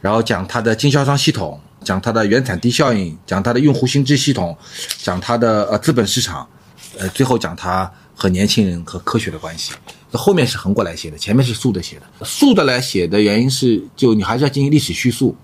[0.00, 4.56] 然后讲它的经销商系统，讲它的原产地效应，讲它的用户心智系统，
[5.02, 6.48] 讲它的呃资本市场，
[6.96, 9.72] 呃最后讲它和年轻人和科学的关系。
[10.12, 12.24] 后面是横过来写的，前面是竖着写的。
[12.24, 15.36] 竖着来写的原因是，就你还是要进行历史叙述。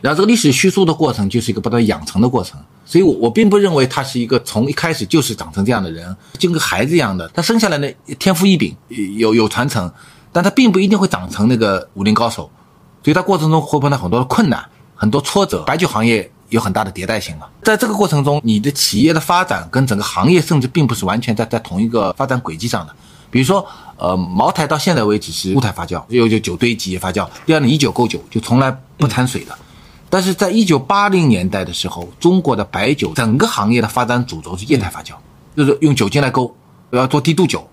[0.00, 8.74] 然后这个历史叙述的过程就是一个不断养成的过程，所以，我我并不认为他是一个从一开始就是长成这样的人，就跟孩子一样的，他生下来呢天赋异禀，
[9.16, 9.90] 有有传承，
[10.32, 12.50] 但他并不一定会长成那个武林高手，
[13.04, 15.62] 所以他过程中会碰到很多的困难、很多挫折。
[15.64, 22.94] 白酒行业有很大的迭代性嘛，在这个过程中，你的企业的发展跟整个行业甚至并不是完全在在同一个发展轨迹上的。
[23.30, 23.64] 比如说，
[23.96, 27.28] 呃，茅台到现在为止是固态发酵，有就酒堆积液发酵。
[27.46, 29.56] 第二呢，以酒勾酒，就从来不掺水的。
[30.08, 35.12] 但是在一九八零年代的时候，中国的白酒整个行业的发展主轴是液态发酵，
[35.56, 36.52] 就是用酒精来勾，
[36.90, 37.68] 要做低度酒，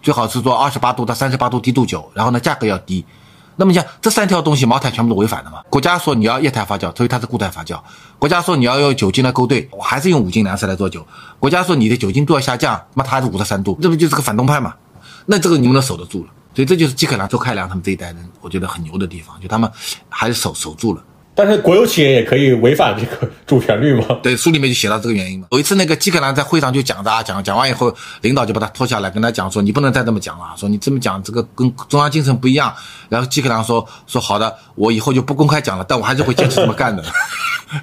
[0.00, 3.04] 最好是做二十八度到三十八度低度酒，然后呢价格要低。
[3.56, 5.58] 那么像这三条东西，茅台全部都违反的嘛？
[5.68, 7.78] 国家说你要液态发酵，所以它是固态发酵；
[8.18, 11.00] 国家说你要用酒精来勾兑，我还是用五斤粮食来做酒；
[11.38, 14.74] 国家说你的酒精度要下降，那它还是五十三度，这不就是个反动派嘛？
[15.26, 16.30] 那这个你们能守得住了？
[16.54, 19.70] 所以这就是季克良、周开良他们这一代人，我觉得很牛的地方，就他们
[20.08, 21.02] 还是守守住了。
[21.34, 24.04] 但是国有企业也可以违反这个主旋律吗？
[24.22, 25.46] 对，书里面就写到这个原因嘛。
[25.50, 32.70] 有一次那个季克良在会上就讲的，讲讲完以后，领导就把他拖下来，跟他讲说：“你不能再这么讲了，说你这么讲这个跟中央精神不一样。”
[33.08, 37.02] 然后季克良说：“说好的，我以后就不公开讲了，但我还是会坚持这么干的，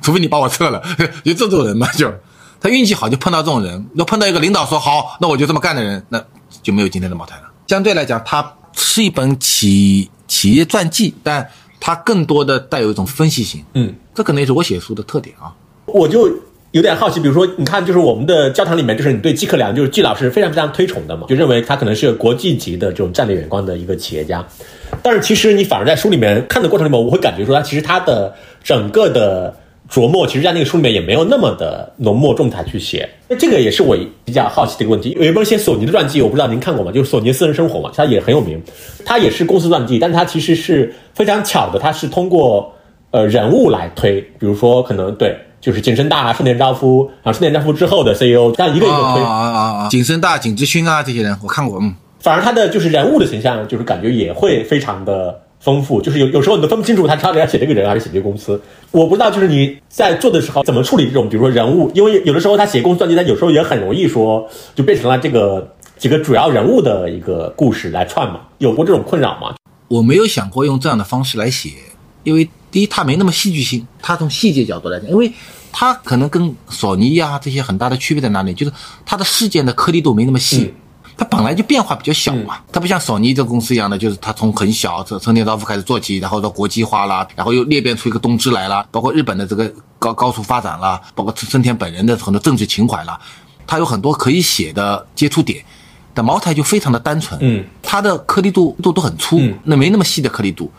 [0.03, 0.79] 除 非你把我撤了。”
[1.25, 2.13] 就这种人嘛，就
[2.61, 3.83] 他运气好就碰到这种人。
[3.95, 6.23] 要碰到一个领导说好，那我就这么干的人，那
[6.61, 7.43] 就没有今天的茅台了。
[7.67, 11.47] 相对来讲，它是一本企企业传记，但
[11.79, 13.63] 它更多的带有一种分析性。
[13.73, 15.53] 嗯，这可能也是我写书的特点啊。
[15.85, 16.29] 我就
[16.71, 24.45] 有点好奇，比如说，你看，就是我们的教堂里面，就是你对季克良，就是季老师非常非常推崇的嘛，就认为他可能是国际级的这种战略眼光的一个企业家。
[25.03, 29.55] 但是其实你反而在书里面看的过程里面，我会感觉说，他其实他的整个的。
[29.91, 33.09] 琢磨，其实，在那个书里面也没有那么的浓墨重彩去写。
[33.27, 35.17] 那这个也是我比较好奇的一个问题。
[35.19, 36.91] 有一本写索尼的传记，我不知道您看过吗？
[36.91, 38.61] 就是《索尼私人生活》嘛，它也很有名。
[39.03, 42.71] 它也是公司传记，但它其实是非常巧的，它是通过
[43.09, 44.21] 呃人物来推。
[44.21, 49.23] 比如说，可能对，就是景深大啊、盛田昭夫，然后盛田昭夫之后的 CEO，这样一个一个推。
[49.23, 49.87] 啊啊啊！
[49.89, 51.79] 景深大、景之勋啊，这些人我看过。
[51.81, 55.41] 嗯，反而他的就是人物的形象，就是感觉也会非常的。
[55.59, 58.59] 丰富就是有有时候你都分不清楚他到底要写这个人还是写这个公司。
[58.91, 68.41] 我不知道就是你在做的时候怎么处理这种，比如说人物，因为有的时候他写公司传记，他有时候也很容易说就变成了这个几个主要人物的一个故事来串嘛。
[68.57, 69.55] 有过这种困扰吗？
[69.89, 71.71] 我没有想过用这样的方式来写，
[72.23, 75.31] 因为第一他没那么戏剧性，他从细节角度来讲，因为
[75.71, 78.71] 他可能跟索尼呀这些很大的区别在哪里，就是
[79.05, 80.73] 他的事件的颗粒度没那么细。
[81.19, 93.19] 它本来就变化比较小嘛，它不像索尼这公司一样的，就是它从很小，从成田昭夫开始做起，然后到国际化啦，然后又裂变出一个东芝来啦，包括日本的这个高高速发展啦，包括成田本人的很多政治情怀啦，
[93.67, 95.61] 它有很多可以写的接触点。
[96.13, 100.71] 但茅台就非常的单纯，嗯，它的颗粒度度都很粗，那没那么细的颗粒度。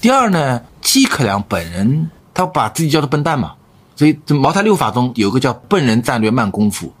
[0.00, 3.52] 第二呢，季克良本人他把自己叫做笨蛋嘛，
[3.96, 6.92] 所以这茅台六法中有个叫笨人战略慢功夫。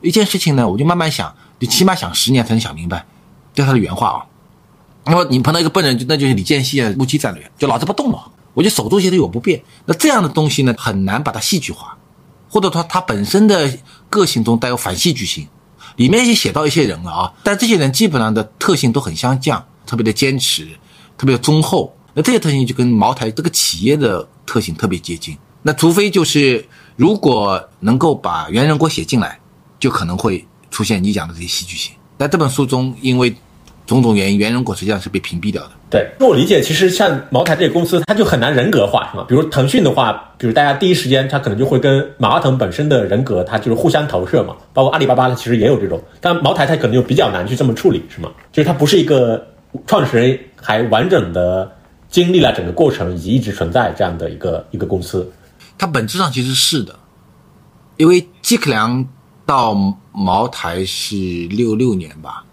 [0.00, 1.34] 一件事情呢，我就慢慢想。
[1.64, 3.06] 你起码想十年才能想明白，
[3.54, 4.26] 这他的原话啊。
[5.06, 8.22] 那么你碰到一个笨人，就那就是李建熙啊，目击战略，就老子不动了，
[8.52, 9.62] 我就守住些都有不变。
[9.86, 11.96] 那这样的东西呢，很难把它戏剧化，
[12.50, 13.78] 或者说他本身的
[14.10, 15.48] 个性中带有反戏剧性。
[15.96, 20.68] 里面也写到一些人了啊，但这些人基本上的特性都很相像，特别的坚持，
[21.16, 21.96] 特别的忠厚。
[22.12, 25.38] 那这些特性就跟茅台这个企业的特性特别接近。
[25.62, 29.40] 那除非就是如果能够把袁仁国写进来，
[29.80, 30.46] 就可能会。
[30.74, 33.32] 出现你讲的这些戏剧性，在这本书中，因为
[33.86, 35.70] 种种原因，袁仁果实际上是被屏蔽掉的。
[35.88, 39.24] 对，那我理解，其实像茅台这个公司，它就很难人格化，是吗？
[39.28, 44.56] 比如腾讯的话，比如大家第一时间，它可能就会跟马化腾本身的人格，它就是互相投射嘛。
[44.72, 48.32] 包括阿里巴巴，它其实也有这种，但茅台它可能就比较难去这么处理，是吗？
[48.50, 49.46] 就是它不是一个
[49.86, 51.70] 创始人还完整的
[52.10, 55.30] 经历了整个过程以及一直存在这样的一个一个公司。
[55.78, 56.98] 它本质上其实是的，
[57.96, 59.06] 因为季克良。
[59.46, 59.74] 到
[60.10, 61.16] 茅台是
[61.48, 62.44] 六六年吧，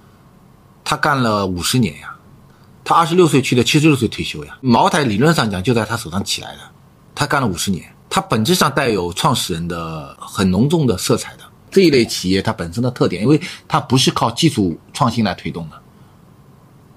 [0.84, 2.14] 他干了五十年呀，
[2.84, 4.58] 他二十六岁去的，七十六岁退休呀。
[4.60, 6.60] 茅台理论上讲就在他手上起来的，
[7.16, 15.82] 他干了五十年，他本质上带有创始人的很浓重的色彩的这一类企业，它本身的特点，因为它不是靠技术创新来推动的，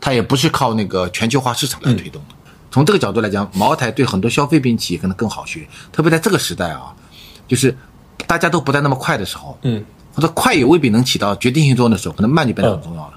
[0.01, 2.35] 它也不是靠那个全球化市场来推动的。
[2.73, 6.93] 从这个角度来讲，茅台对很多消费品企业可能更好学，特别在这个时代啊，
[7.47, 7.77] 就是。
[8.27, 13.15] 大家都不再那么快的时候，嗯，或者快也未必能起到决定性作用的时候，可能慢就变得很重要了。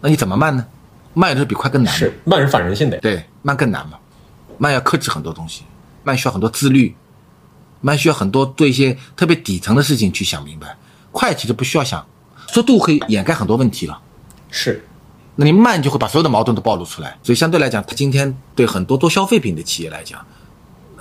[0.00, 0.64] 那你怎么慢呢？
[1.14, 1.94] 慢有时候比快更难。
[1.94, 2.98] 是慢是反人性的。
[2.98, 3.98] 对，慢更难嘛。
[4.58, 5.62] 慢要克制很多东西，
[6.04, 6.94] 慢需要很多自律，
[7.80, 10.76] 慢需要很多做一些特别底层的事情去想明白。
[11.12, 12.06] 快其实不需要想，
[12.48, 13.98] 速度可以掩盖很多问题了。
[14.50, 14.84] 是，
[15.34, 17.16] 那你慢就会把所有的矛盾都暴露出来。
[17.22, 20.24] 所以相对来讲，它今天对很多做消费品的企业来讲。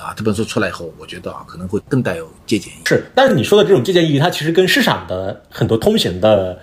[0.06, 2.82] 啊，这本书出来以后，我觉得啊，可能会更带有借鉴意义。
[2.86, 6.56] 是，但是你说的这种借鉴意义，它其实跟市场的很多通行的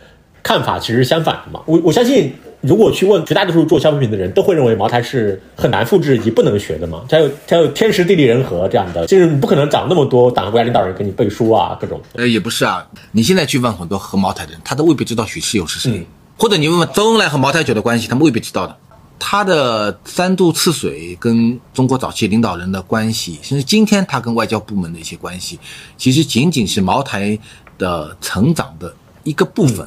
[0.44, 1.60] 看法其实是相反的嘛。
[1.66, 7.02] 我我相信如果去问绝大多数做消费品的人，都会认为茅台是很难复制以及不能学的嘛。
[7.08, 12.00] 它有它有天时地利人和这样的，就是你不可能找那么多党和国家领导人给你背书啊，各种。
[12.14, 16.06] 呃，也不是啊，你现在去问很多喝茅台的人，他都未必知道许世友是谁，嗯
[16.38, 18.76] 或者你问问周恩来和茅台酒的关系，他们未必知道的。
[19.24, 25.60] 他的三度赤水跟中国早期领导人的关系，甚至今天他跟外交部门的一些关系，
[25.96, 27.38] 其实仅仅是茅台
[27.78, 28.92] 的成长的
[29.22, 29.86] 一个部分。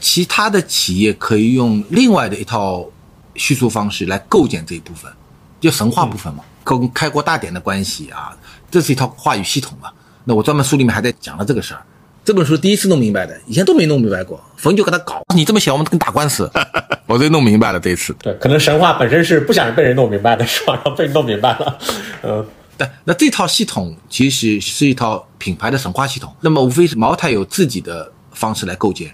[0.00, 2.86] 其他的企业可以用另外的一套
[3.34, 5.12] 叙述方式来构建这一部分，
[5.60, 8.34] 就神话部分嘛，跟开国大典的关系啊，
[8.70, 9.90] 这是一套话语系统嘛。
[10.24, 11.84] 那我专门书里面还在讲了这个事儿。
[12.24, 14.40] 这本书第一次弄明白的，以前都没弄明白过。
[14.56, 16.50] 冯就跟他搞，你这么写，我们跟打官司。
[17.06, 18.14] 我这弄明白了这一次。
[18.22, 20.74] 对，可能神话本身是不想被人弄明白的，是吧？
[20.74, 21.78] 然后被弄明白了，
[22.22, 22.46] 嗯。
[22.78, 26.34] 对那这套系统其实是一套品牌的神话系统。
[26.40, 29.12] 那么无非是茅台有自己的方式来构建，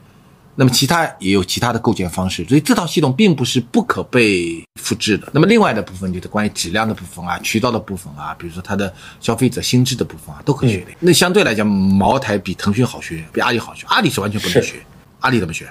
[0.59, 5.29] 那么其他也有其他的构建方式，所以这套系统并不是不可被复制的。
[5.33, 10.87] 那么另外的部分就是关于质量的部分啊、渠道的部分啊，比如说它的消费者心智的部分啊，都可以学的。
[10.99, 13.87] 那相对来讲，茅台比腾讯好学，比阿里好学。
[13.89, 14.77] 阿里是完全不能学，
[15.21, 15.71] 阿里怎么学？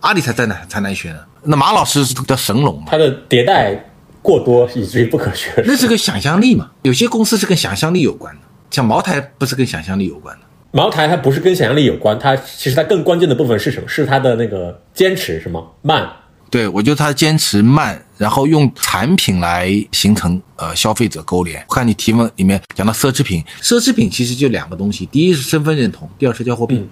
[0.00, 1.18] 阿里才在难才难学呢。
[1.42, 2.86] 那马老师是叫神龙嘛？
[2.90, 3.84] 它的迭代
[4.22, 5.62] 过多，以至于不可学。
[5.66, 6.70] 那是个想象力嘛？
[6.80, 8.40] 有些公司是跟想象力有关的，
[8.70, 10.46] 像茅台不是跟想象力有关的。
[10.72, 13.88] 茅台它不是跟想象力有关，它其实它更关键的部分是什么？
[13.88, 15.64] 是它的那个坚持，是吗？
[15.82, 16.08] 慢。
[16.50, 21.64] 对，我觉得它坚持慢，然后用产品来形成呃消费者勾连。
[21.68, 26.88] 我看你提问里面讲到奢侈品，奢侈品其实就两个东西，第一是身份认同，第二是交货币，嗯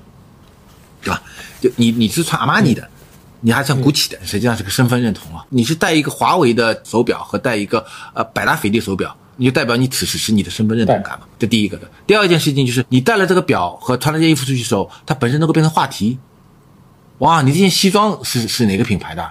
[1.03, 1.23] 对吧？
[1.61, 2.87] 就你你是穿阿玛尼的。
[3.41, 5.45] 你还穿 GUCCI 的，实际上是个身份认同啊。
[5.51, 11.27] 你是戴一个华为的手表和戴一个呃百达翡丽手表，你就代表你此时是你的身份认同感嘛？
[11.39, 11.91] 这第一个的。
[12.07, 16.19] 第二件事情就是你戴了这个表和穿了这件衣服出去的时候，它本身能够变成话题。
[17.19, 19.27] 哇，你这件西装是是哪个品牌的？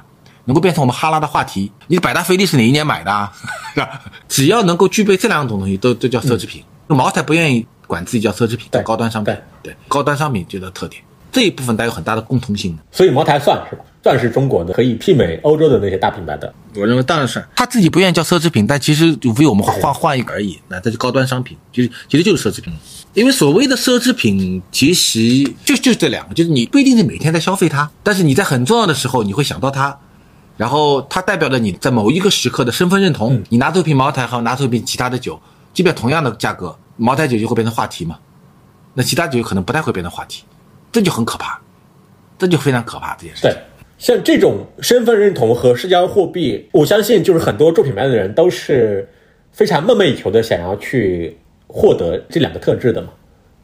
[0.46, 1.72] 能够变成我们哈拉的话题。
[1.88, 3.12] 你的百达翡丽是哪一年买的？
[3.12, 3.32] 啊？
[4.30, 6.64] 只要能够具备这两种东西，都都叫奢侈品。
[6.88, 9.36] 茅台不愿意管自己叫奢侈品，叫高端商品。
[9.62, 11.04] 对，高端商品就叫特点。
[11.34, 16.54] 这一部分带有很大的共通性，所以茅台算是吧，算是中国的可以媲美欧洲的那些大品牌的。
[16.76, 20.58] 我认为当然是，他自己不愿意叫奢侈品，但其实无非我们换换一个而已。
[20.70, 22.74] 那这是高端商品，就是其实就是奢侈品。
[23.14, 30.00] 因为所谓的奢侈品，其实就就这两个，就是你不一定是每天在消费它，但是你在很重要的时候你会想到它，
[30.56, 33.44] 然后它代表着你在某一个时刻的身份认同。
[33.50, 35.38] 你拿走一瓶茅台和拿走一瓶其他的酒，
[35.74, 38.18] 即便同样的价格，茅台酒就会变成话题嘛，
[38.94, 40.46] 那其他酒可能不太会变成话题。
[40.94, 41.60] 这就很可怕，
[42.40, 43.42] 这就非常可怕这件事。
[43.42, 43.56] 对，
[43.98, 49.08] 像这种身份认同和社交货币，我相信就是很多做品牌的人都是
[49.52, 51.36] 非常梦寐以求的，想要去
[51.68, 53.10] 获得这两个特质的嘛。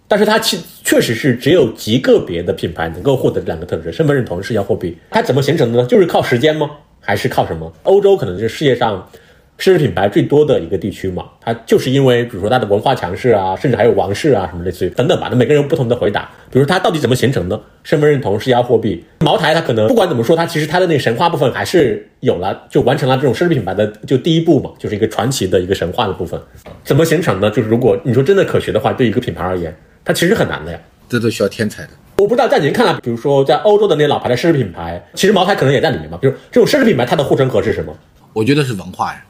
[0.07, 4.97] 但是它其确实是只有极个别的品牌能够获得这两个特质：身份认同、社交货币。
[5.09, 5.87] 它怎么形成的呢？
[5.87, 6.69] 就是靠时间吗？
[6.99, 7.71] 还是靠什么？
[7.83, 9.09] 欧洲可能是世界上。
[9.63, 15.29] 奢侈品牌最多的一个地区嘛，它就是因为比如说它的文化强势啊，甚至还有王室啊什么类似于等等吧。
[15.31, 16.29] 那每个人有不同的回答。
[16.51, 17.57] 比如它到底怎么形成的？
[17.81, 19.01] 身份认同、施压货币。
[19.21, 26.37] 茅台它可能不管怎么说，它其实它的那个神话部分还是有了，就完成了这种奢侈品牌的就第一步嘛，就是一个传奇的一个神话的部分。
[26.83, 27.49] 怎么形成呢？
[27.49, 30.79] 就是如果你说真的可学的话，对一个品牌而言，它其实很难的呀。
[31.07, 31.91] 这都需要天才的。
[32.17, 36.17] 我不知道在您看来，比如说在欧洲的那些老牌的奢侈品牌，其实茅台可能也在里面嘛。
[36.21, 37.95] 比如这种奢侈品牌，它的护城河是什么？
[38.33, 39.23] 我觉得是文化呀。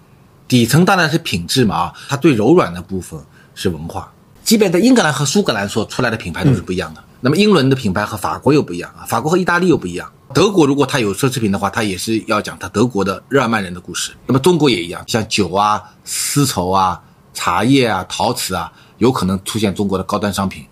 [0.47, 3.19] 底层当然是品质嘛啊，它最柔软的部分
[3.55, 4.11] 是文化。
[4.43, 7.03] 即便在英格兰和苏格兰所出来的品牌都是不一样的。
[7.21, 10.11] 那么英伦的品牌和法国又不一样啊，法国和意大利又不一样。
[10.33, 14.11] 德国如果它有奢侈品的话，它也是要讲它德国的日耳曼人的故事。
[14.27, 17.01] 那么中国也一样，像酒啊、丝绸啊、
[17.33, 20.65] 茶叶啊、陶瓷啊，有可能出现中国的高端商品。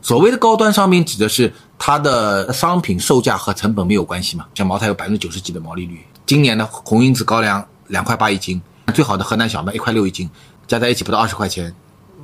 [0.00, 4.46] 所谓的高端商品，指的是它的商品售价和成本没有关系嘛？
[4.54, 8.62] 像茅台有百分之九十几的毛利率，今年的红缨子高粱两块八一斤。
[8.92, 10.28] 最好的河南小麦一块六一斤，
[10.66, 11.74] 加在一起不到二十块钱，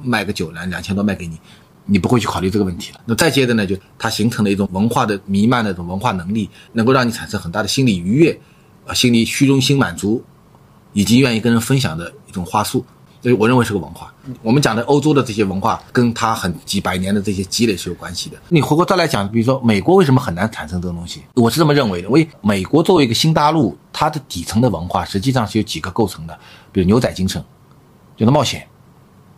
[0.03, 1.39] 卖个酒两两千多卖给你，
[1.85, 3.01] 你不会去考虑这个问题了。
[3.05, 8.39] 那再接着呢，就它形成了一种文化的弥漫的一种文化能力，能够让你产生很大的心理愉悦，
[8.87, 10.23] 啊，心理虚荣心满足，
[10.93, 12.85] 以及愿意跟人分享的一种话术。
[13.23, 14.13] 所以我认为是个文化。
[14.43, 18.37] 我们讲的欧洲的这些文化，跟它很几百年的这些积累是有关系的。
[18.49, 21.23] 你回过头来讲，比如说美国为什么很难产生这种东西？
[21.35, 22.09] 我是这么认为的。
[22.09, 26.39] 因为美国作为一个新大陆，它的底层的文化实际上是有几个构成的，
[26.73, 27.43] 比如牛仔精神，
[28.17, 28.67] 就是冒险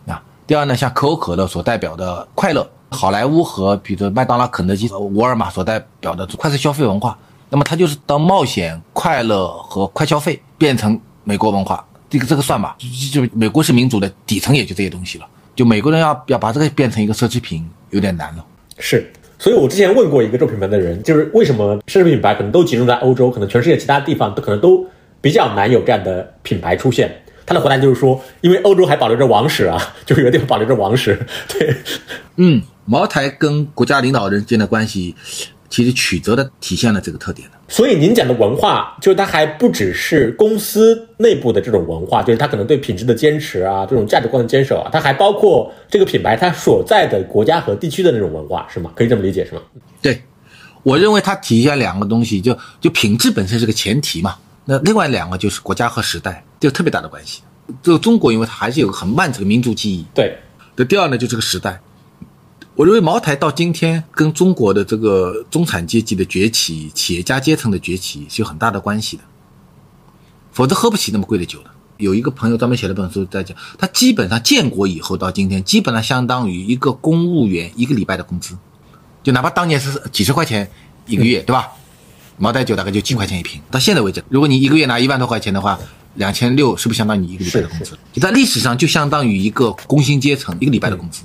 [0.07, 0.23] 啊。
[0.47, 7.17] 第二呢，像可口可乐所代表的快乐，好莱坞和比如说麦当劳、肯德基、沃尔玛所代表的快速消费文化，
[7.51, 11.85] 那么它就是当冒险、快乐和快消费变成美国文化。
[12.11, 12.77] 这个这个算吧，
[13.11, 15.27] 就就美国是民主的底层也就这些东西了。
[15.55, 18.45] 就美国人要要把这个变成一个奢侈品，有点难了。
[18.79, 24.87] 是，所以我之前问过一个做品牌的人，就是为什么奢侈品牌可能都集中在欧洲，可能全世界其他地方都可能都
[25.21, 27.13] 比较难有这样的品牌出现。
[27.45, 31.19] 他的回答就是说，因为欧洲还保留着王室啊， 就是有的地方保留着王室。
[31.49, 31.75] 对，
[32.37, 35.17] 嗯，茅台跟国家领导人之间的关系，
[35.69, 37.58] 其实曲折的体现了这个特点的。
[37.71, 48.91] 所以您讲的文化，就是它还不只是公司内部的这种文化，就是它可能对品质的坚持啊，这种价值观的坚守啊，它还包括这个品牌它所在的国家和地区的那种文化，是吗？
[48.97, 49.61] 可以这么理解是吗？
[50.01, 50.23] 对，
[50.83, 54.37] 我认为它体现两个东西，就就品质本身是个前提嘛。
[54.65, 57.43] 那另外两个就是国家和时代，这个特别大的关系。
[57.83, 60.07] 这个中国，因为它还是有个很漫长的民族记忆。
[60.15, 60.35] 对。
[60.75, 61.79] 那第二呢，就这个时代。
[62.79, 69.25] 我认为茅台到今天跟中国的这个中产阶级的崛起、企业家阶层的崛起是有很大的关系的。
[70.53, 71.71] 否则喝不起那么贵的酒的。
[71.97, 78.57] 有一个朋友专门写了本书在讲，他基本上建国以后到今天，基本上相当于一个公务员一个礼拜的工资，
[79.25, 80.71] 就哪怕当年是几十块钱
[81.07, 81.73] 一个月，对吧？
[82.37, 85.77] 茅台酒大概就几块钱一瓶，到现在为止，如果你一个月拿一万多块钱的话，
[86.15, 87.99] 两千六是不是相当于你一个礼拜的工资？
[88.13, 91.25] 就在历史上就相当于一个工薪阶层一个礼拜的工资，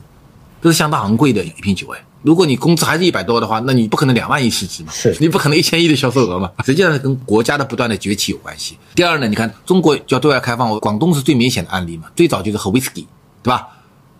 [0.63, 1.99] 这是相当昂贵的一瓶酒哎。
[2.21, 4.93] 如果你工资还是一百多的话，那你不可能两万亿市值嘛？
[4.93, 6.49] 是你不可能一千亿的销售额嘛？
[6.63, 8.77] 实际上跟国家的不断的崛起有关系。
[8.95, 12.05] 第二呢，你看中国叫对外开放，广东是最明显的案例嘛。
[12.15, 13.05] 最早就是喝威士忌，
[13.43, 13.67] 对吧？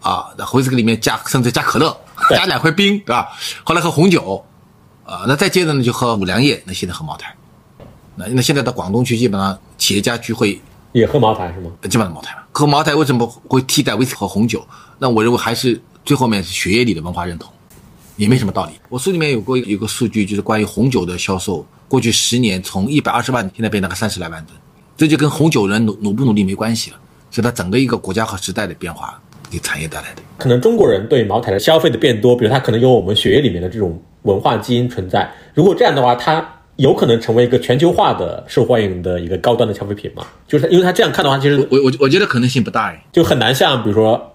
[0.01, 1.95] 啊，那威士忌里面加甚至加可乐，
[2.31, 3.29] 加两块冰，对吧？
[3.63, 4.43] 后来喝红酒。
[5.05, 7.35] 啊，那再接着呢，就喝五粮液，那现在喝茅台。
[8.15, 10.61] 那那现在到广东去，基本上企业家聚会
[10.93, 11.69] 也喝茅台是吗？
[11.89, 12.43] 基本上茅台嘛。
[12.53, 14.65] 喝茅台为什么会替代威士忌和红酒？
[14.99, 17.51] 那我认为还是最后面是血液里的文化认同，
[18.17, 18.71] 也没什么道理。
[18.89, 24.57] 我书里面有过有个数据，就是关于红酒的销售，过去十年从一百二十万现在变成了三十来万吨，
[24.97, 26.97] 这就跟红酒人努努不努力没关系了，
[27.31, 30.21] 是它整个一个国家和时代的变化给产业带来的。
[30.37, 34.01] 可能中国人对茅台的消费的变多，比如他可能有我们血液里面的这种。
[34.23, 36.41] 文化基因存在，如果这样的话，它
[36.77, 40.25] 有可能成为一个全球化的受欢迎的一个高端的消费品吗？
[40.47, 44.32] 就是因为它这样看的话，其实我我我觉得可能性不大哎，就很难像比如说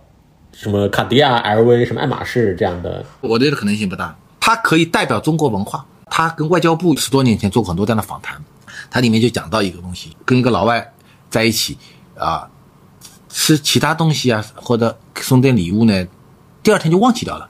[0.61, 4.17] 什么卡地亚、LV、什么爱马仕这样的，我觉得可能性不大。
[4.41, 5.87] 它可以代表中国文化。
[6.11, 8.43] 他跟外交部十多年前做过很多这样的访谈，
[8.91, 10.93] 它里面就讲到一个东西，跟一个老外
[11.31, 11.79] 在一起
[12.17, 12.49] 啊，
[13.29, 16.07] 吃其他东西啊，或者送点礼物呢，
[16.63, 17.49] 第二天就忘记掉了。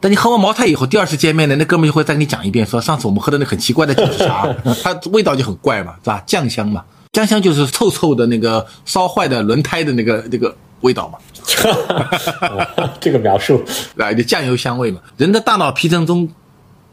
[0.00, 4.52] 但你喝完茅台以后，第二次见面呢，那哥们就会再跟你讲一遍，说上次我们喝的那很奇怪的酒是啥？
[4.82, 6.20] 它味道就很怪嘛，是吧？
[6.26, 10.56] 酱香嘛，酱香就是臭臭的那个烧坏的轮胎的那个那个
[10.86, 11.18] 味道嘛。
[13.00, 13.62] 这个描述
[13.98, 15.00] 啊，就酱油香味嘛。
[15.16, 16.28] 人的大脑皮层中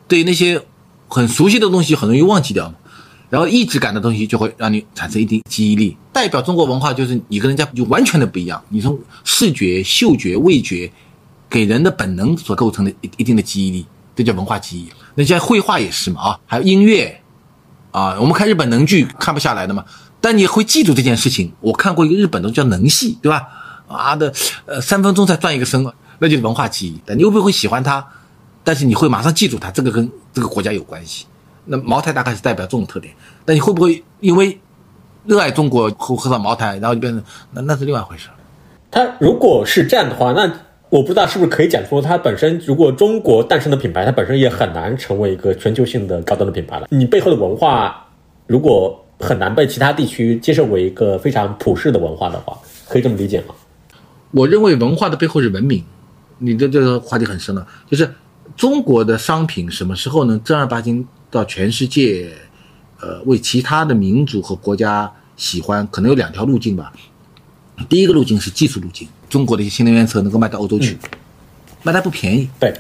[0.08, 0.62] 对那些
[1.08, 2.76] 很熟悉的东西很容易忘记掉嘛，
[3.30, 5.96] 然后异质感的东西就会让你产生一定记忆力。
[6.12, 10.92] 代表中国文化就是你跟人家就完全的不一样，你从视觉、嗅觉、味觉。
[11.50, 13.86] 给人的本能所构成的一一定的记忆力，
[14.16, 14.90] 这叫文化记忆。
[15.14, 17.22] 那像绘画也是嘛啊，还有音乐，
[17.92, 19.86] 啊，我们看日本能剧看不下来的嘛，
[20.20, 21.54] 但你会记住这件事情。
[21.62, 23.44] 我看过一个日本的叫能戏，对吧？
[23.88, 24.34] 啊的，
[24.66, 25.86] 呃，三分钟才转一个身，
[26.20, 27.02] 那就是文化记忆。
[27.06, 28.06] 但你会不会喜欢它？
[28.64, 31.26] 但是你会马上记住它，这个跟这个国家有关系。
[31.66, 33.14] 那茅台大概是代表这种特点。
[33.46, 34.60] 那你会不会因为
[35.26, 38.30] 热爱中国喝喝上茅台，然后就变成那那是另外一回事。
[38.92, 40.52] 它如果是这样的话，那。
[40.90, 46.86] 我不知道是不是可以讲说，它本身如果中国诞生的品牌，它本身也很难成为一个全球性的高端的品牌了。
[46.92, 48.06] 你背后的文化
[48.46, 52.56] 如果很难被其他地区接受为一个非常普世的文化的话，
[52.88, 53.56] 可以这么理解吗？
[54.34, 55.84] 我认为文化的背后是文明。
[56.40, 58.14] 你的这个话题很深了，就是
[58.58, 62.34] 中国的商品什么时候能正儿八经到全世界，
[63.00, 66.92] 呃，为其他的民族和国家喜欢，可能有两条路径吧。
[67.88, 69.08] 第一个路径是技术路径。
[69.30, 70.98] 中国的一些新能源车能够卖到欧洲去，
[71.84, 72.50] 卖的不便宜。
[72.60, 72.72] 对，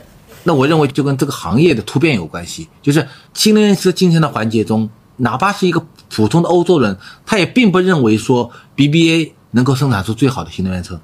[0.43, 2.67] 那我认为就跟这个行业的突变有关系。
[2.81, 10.99] 就是新能源车今天的环节中，哪怕是一个普通的欧洲人，他也并不认为说 BBA 能够生产出最好的新能源车，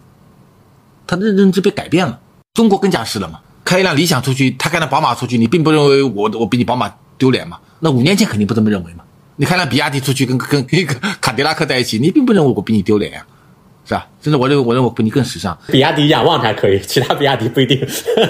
[1.10, 2.20] 他的认知被改变了。
[2.54, 7.58] 中国更加是了嘛，开一辆理想出去，他开辆宝马出去，你并不认为我我比你宝马丢脸嘛？
[7.80, 9.04] 那五年前肯定不这么认为嘛。
[9.36, 13.26] 你开辆比亚迪出去，跟跟一个卡迪拉克在一起，你并不认为我比你丢脸呀。
[13.86, 14.08] 是吧？
[14.22, 15.58] 甚至我认为，我认为我比你更时尚。
[15.68, 17.80] 比亚迪仰望才可以，其他比亚迪不一定。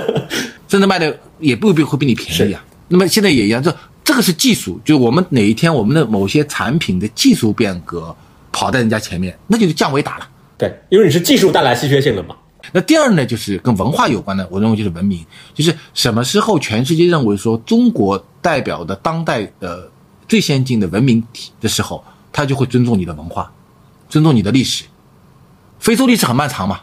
[0.70, 2.64] 甚至卖的也不一定会比你便宜啊。
[2.88, 3.76] 那么现在也一样，这
[4.06, 8.16] 这个是技术，就我们哪一天我们的某些产品的技术变革
[8.54, 10.28] 跑在人家前面，那就是降维打了。
[10.58, 12.36] 对，因为你是技术带来稀缺性的嘛。
[12.72, 19.90] 那第二呢，就是跟文化有关的，我认为就是文明，就是什么时候全世界认为说中国代表的当代的
[20.28, 23.52] 最先进的文明体的时候，他就会尊重你的文化，
[24.08, 24.84] 尊重你的历史。
[25.80, 26.82] 非洲历史很漫长嘛，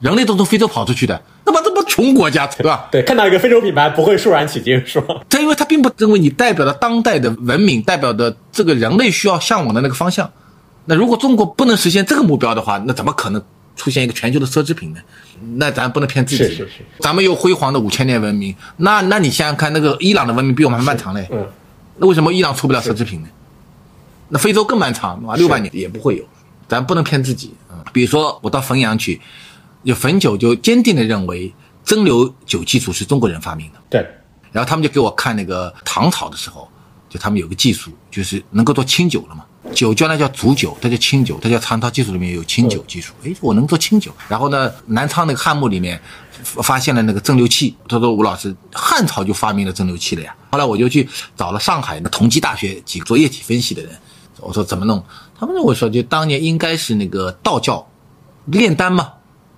[0.00, 2.88] 人类都从非洲跑出去的，那么这不穷国家，对吧？
[2.92, 5.14] 对，看到一个非洲品牌不会肃然起敬，是吧？
[5.30, 10.30] 他因为他并不认为你代表了当代的文明，代表的这个人类需要向往的那个方向。
[10.86, 13.42] 那如果中国不能实现这个目标的话，那怎么可能
[13.76, 15.00] 出现一个全球的奢侈品呢？
[15.56, 16.42] 那咱不能骗自己。
[16.42, 21.28] 是是是，咱们有辉煌的五千年文明，那那你想想看，那个伊朗的文明比我们还漫长嘞。
[21.30, 21.46] 嗯，
[21.98, 23.28] 那为什么伊朗出不了奢侈品呢？
[24.28, 26.24] 那非洲更漫长，啊，六百年也不会有。
[26.66, 27.84] 咱不能骗自己啊。
[27.92, 29.20] 比如说我到汾阳去，
[29.84, 31.52] 有汾酒就坚定的认为
[31.84, 33.78] 蒸馏酒技术是中国人发明的。
[33.88, 34.04] 对，
[34.50, 36.68] 然后他们就给我看那个唐朝的时候，
[37.08, 39.44] 就他们有个技术，就是能够做清酒了嘛。
[39.74, 43.12] 酒叫那叫煮酒，它叫清酒，它叫唐朝技术里面有清酒技术。
[43.24, 44.10] 哎，我能做清酒。
[44.28, 46.00] 然后呢，南昌那个汉墓里面
[46.42, 47.76] 发现了那个蒸馏器。
[47.88, 50.34] 他说吴老师，汉朝就发明了蒸馏器了呀。
[50.52, 53.92] 后来我就去找了上海的同济大学几个做液体分析的人，
[54.40, 55.02] 我说怎么弄？
[55.38, 57.86] 他们认为说，就当年应该是那个道教
[58.46, 59.12] 炼丹嘛，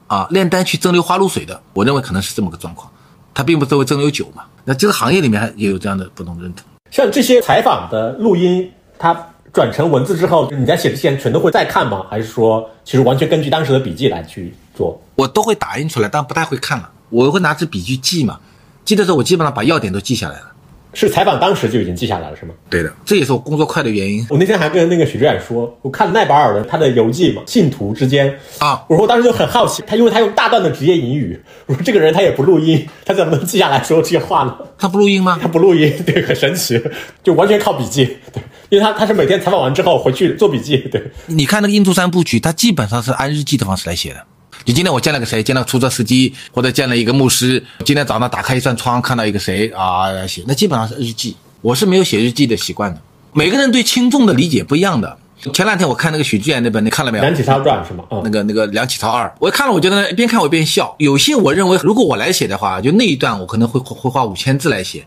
[0.08, 1.62] 啊，炼丹去蒸馏花露水的。
[1.74, 2.90] 我认为可能是这么个状况，
[3.32, 4.44] 他并不是为蒸馏酒嘛。
[4.64, 6.64] 那这个行业里面也有这样的不同认同。
[6.90, 9.14] 像这些采访的录音，它。
[9.58, 12.06] 转成文字之后，你在写之前全都会再看吗？
[12.08, 15.02] 还是说，其实完全根据当时的笔记来去做？
[15.16, 16.88] 我都会打印出来，但不太会看了。
[17.10, 18.38] 我会拿支笔去记嘛，
[18.84, 20.52] 记的时候我基本上把要点都记下来了。
[20.94, 22.54] 是采访当时就已经记下来了，是吗？
[22.70, 24.26] 对的，这也是我工作快的原因。
[24.30, 34.56] 我那天还跟那个许志远说，我看奈保尔的他的游记嘛，信徒之间啊，我说我当时就很好奇，他因为他用大段的职业引语，我说这个人他也不录音，他怎么能记下来说这些话呢？
[34.78, 35.38] 他不录音吗？
[35.40, 36.82] 他不录音， 对，很神奇，
[37.22, 41.02] 就完全靠笔记，对， 因为他他是每天采访完之后回去做笔记，对。
[41.26, 44.24] 你看那个印度三部曲，他基本上是按日记的方式来写的。
[44.68, 51.34] 就今天我见了个谁，见了出租车司机，或者见了一个牧师，今天早上打开一扇窗看到一个谁啊写，那基本上是日记。
[51.62, 53.00] 我是没有写日记的习惯的。
[53.32, 55.16] 每个人对轻重的理解不一样的。
[55.54, 57.24] 前两天我看那个许志远那本，你看了没有？
[57.24, 58.04] 梁启超传是吗？
[58.22, 60.94] 那个那个梁启超二，我看了，我觉得一边看我一边笑。
[60.98, 65.06] 有些我认为，如果我来写的话，就那一段我可能会会花五千字来写，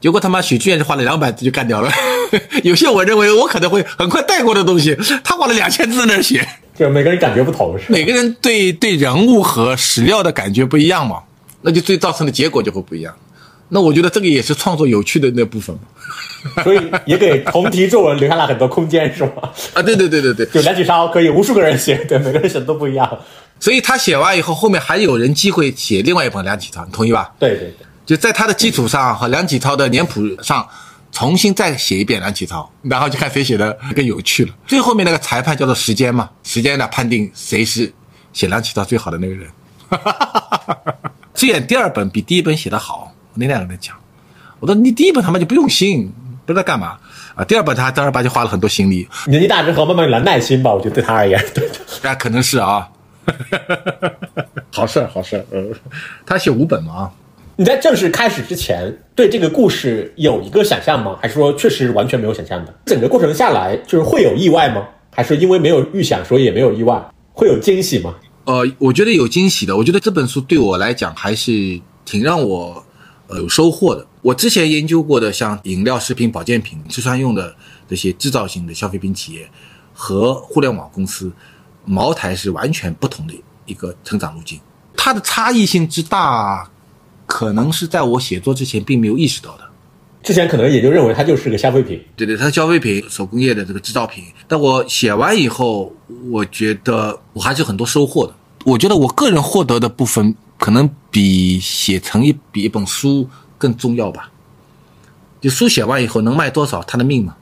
[0.00, 1.92] 结果他妈许志远就花了两百字就干掉了。
[2.64, 6.48] 有些我认为我可能会很快带过的东西，他花了两千字那写。
[6.78, 11.22] 就每个人感觉不同，是每个人对对人物和史料的感觉不一样嘛，
[11.62, 13.14] 那就最造成的结果就会不一样。
[13.68, 19.32] 那我觉得这个也是创作有趣的那部分嘛，所以也给同题作文留下了很多空间，是吗？
[19.74, 23.18] 啊，对对对对对，就梁启超可以无数个人写，对，每个人写的都不一样。
[23.58, 27.32] 所以他写完以后，后面还有人机会写另外一本梁启超，你同意吧？
[27.40, 30.68] 对对对，就在他的基础上和梁启超的脸谱上
[31.12, 34.54] 重新再写一遍梁启超，然后就看谁写的更有趣了。
[34.66, 37.92] 最后面那个裁判叫做时间嘛，时间来判定谁是
[38.32, 39.48] 写梁启超最好的那个人。
[41.34, 43.12] 虽然第二本比第一本写的好。
[43.32, 43.94] 我那两个人讲，
[44.60, 46.10] 我说你第一本他妈就不用心，
[46.46, 46.98] 不知道干嘛
[47.34, 47.44] 啊。
[47.44, 49.06] 第二本他正儿八经花了很多心力。
[49.26, 51.70] 年纪大之后慢慢有了耐心吧，我觉得对他而言，对，
[52.02, 52.88] 那可能是啊。
[54.72, 55.70] 好事好事，嗯，
[56.24, 57.10] 他写五本嘛。
[57.58, 61.18] 你在正式开始之前对这个故事有一个想象吗？
[61.22, 62.74] 还是说确实完全没有想象的？
[62.84, 64.86] 整个过程下来就是会有意外吗？
[65.10, 67.02] 还是因为没有预想，所以也没有意外？
[67.32, 68.14] 会有惊喜吗？
[68.44, 69.74] 呃，我觉得有惊喜的。
[69.74, 72.82] 我觉得这本书对我来讲还是挺让我。
[73.28, 74.06] 呃，有收获的。
[74.22, 77.52] 我之前研究过的，像饮料、食品、保健品、吃穿用的
[77.88, 79.50] 这些制造型的消费品企业
[79.92, 81.32] 和互联网公司，
[81.84, 83.34] 茅台是完全不同的
[83.64, 84.60] 一个成长路径。
[84.96, 86.70] 它的差异性之大，
[87.26, 89.64] 可能是在我写作之前并没有意识到的。
[90.22, 92.02] 之前可能也就认为它就是个消费品。
[92.16, 94.24] 对对，它消费品、手工业的这个制造品。
[94.48, 95.92] 但我写完以后，
[96.30, 98.34] 我觉得我还是很多收获的。
[98.64, 100.34] 我觉得我个人获得的部分。
[100.58, 104.32] 可能比写成一比一本书更重要吧。
[105.38, 107.36] 就书写完以后能卖多少，他的命嘛，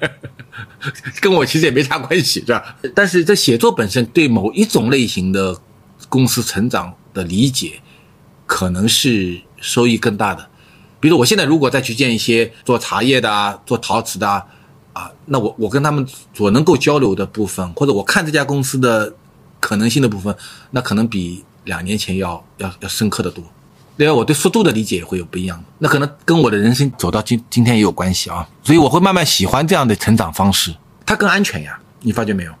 [1.20, 2.74] 跟我其实也没啥关系，是吧？
[2.94, 5.60] 但是这写作本身对某一种类型的
[6.08, 7.82] 公司成长的理解，
[8.46, 10.48] 可能是收益更大的。
[11.00, 14.46] 比如我现在如果再去见一些做茶叶的啊，做陶瓷的啊，
[14.92, 19.12] 啊，那我我跟他们所能够交流的部分，或者我看这家公司的
[19.60, 20.34] 可能性的部分，
[20.70, 21.44] 那可能比。
[21.66, 23.42] 两年前要要要深刻的多，
[23.96, 30.72] 另外我对速度的理解也会有不一样，那可能跟我的人生走到今今天也有关系啊，所以我会慢慢喜欢这样的成长方式，
[31.04, 32.52] 它更安全呀，你发觉没有？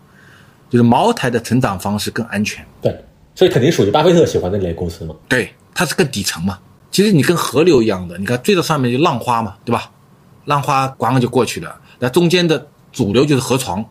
[0.68, 3.04] 就是茅台的成长方式更安全，对，
[3.36, 6.58] 所以肯定属于巴菲特喜欢的那类公司嘛，对，它是更底层嘛，
[6.90, 9.92] 其实你跟河流一样的，你看最到上面就浪花嘛，对吧？
[10.46, 13.84] 浪花咣了就过去了，那中间的主流就是河床，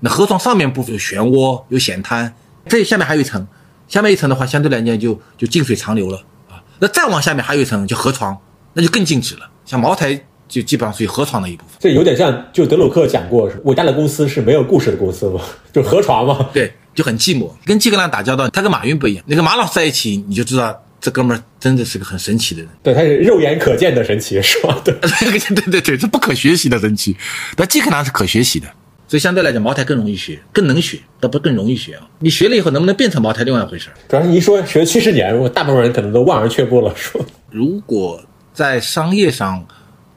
[0.00, 2.34] 那河床上面部分有漩涡有险滩，
[2.68, 3.46] 这下面还有一层。
[3.86, 6.16] 下面一层的话，相对来讲就就静水长流了
[6.48, 6.56] 啊。
[6.78, 8.36] 那再往下面还有一层就河床，
[8.72, 9.48] 那就更静止了。
[9.66, 10.18] 像茅台
[10.48, 11.76] 就基本上属于河床的一部分。
[11.78, 16.48] 这有点像，就德鲁克讲过，伟大的公司是没有故事的公司嘛，就河床嘛。
[16.52, 17.50] 对，就很寂寞。
[17.64, 19.24] 跟季格兰打交道，他跟马云不一样。
[19.26, 22.70] 那个马老师在一起，你就知道这哥们儿真的是个很神奇的人。
[22.82, 24.80] 对，他是肉眼可见的神奇，是吧？
[24.84, 27.16] 对，对对对，是不可学习的神奇。
[27.56, 28.66] 但季克囊是可学习的，
[29.08, 32.08] 所以相对来讲，茅台更容易学，更能学，但不更容易学啊。
[32.20, 33.94] 你学了以后能不能变成茅台，另外一回事儿。
[34.08, 36.94] 主要是你一说学七十年，我大部分人可能都望而却步了。
[36.96, 39.66] 说如果在商业上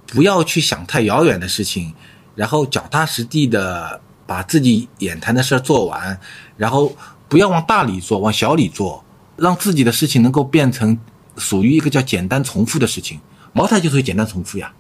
[0.05, 1.93] 不要去想太遥远的事情，
[2.36, 6.19] 然后脚踏实地的把自己眼谈的事儿做完，
[6.57, 6.95] 然后
[7.28, 9.03] 不要往大里做，往小里做，
[9.38, 10.95] 让自己的事情能够变成
[11.38, 13.19] 属于一个叫简单重复的事情。
[13.53, 14.71] 茅台就属于简单重复呀，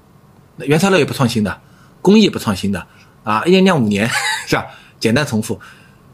[0.57, 1.59] 那原材料也不创新的，
[2.01, 2.85] 工艺也不创新的
[3.23, 4.07] 啊，一年酿五年
[4.45, 4.65] 是吧？
[4.99, 5.59] 简单重复。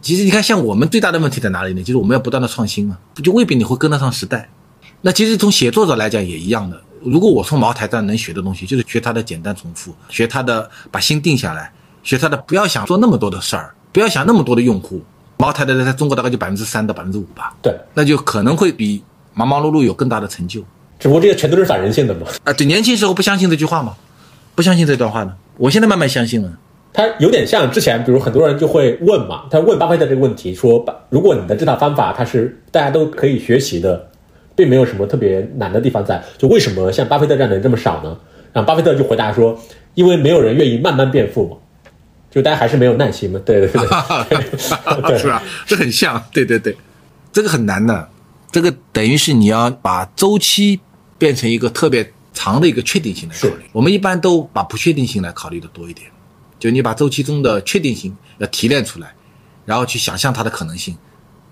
[0.01, 1.81] 其实你看，像我们最大的问题在哪里呢？
[1.81, 4.49] 就是我们要不断的创新嘛，不就未必你会跟得上时代。
[5.01, 6.81] 那其实从写作者来讲也一样的。
[7.01, 11.71] 如果我从茅台上能学的东西，就是学它的简单重复，学它的把心定下来，
[12.03, 15.01] 学它的不要想做那么多的事儿，不要想那么多的用户。
[15.37, 20.61] 茅台的在中国大概就百分之三到百分之五吧，对，那就可能会比忙忙碌碌有更大的成就。
[20.99, 22.27] 只不过这些全都是反人性的嘛。
[22.43, 23.95] 啊，对，年轻时候不相信这句话嘛？
[24.55, 25.33] 不相信这段话呢？
[25.57, 26.51] 我现在慢慢相信了。
[26.93, 34.07] 他有点像之前，比如很多人就会问嘛，他问巴菲特这个问题，说，如果你的这套方法它是大家都可以学习的，
[34.55, 38.15] 并没有什么特别难的地方在，就为什么像巴菲特这样的人这么少呢？
[38.53, 39.59] 然后巴菲特就回答说，
[39.95, 41.57] 因为没有人愿意慢慢变富嘛，
[42.33, 43.39] 就大家还是没有耐心嘛。
[43.45, 43.81] 对对对，
[45.07, 45.43] 对 是吧？
[45.67, 46.75] 这很像，对对对，
[47.31, 48.09] 这个很难的，
[48.51, 50.79] 这个等于是你要把周期
[51.17, 53.63] 变成一个特别长的一个确定性来考虑。
[53.71, 56.09] 我们一般都把不确定性来考虑的多一点，
[56.59, 59.13] 就你把周期中的确定性要提炼出来，
[59.65, 60.97] 然后去想象它的可能性，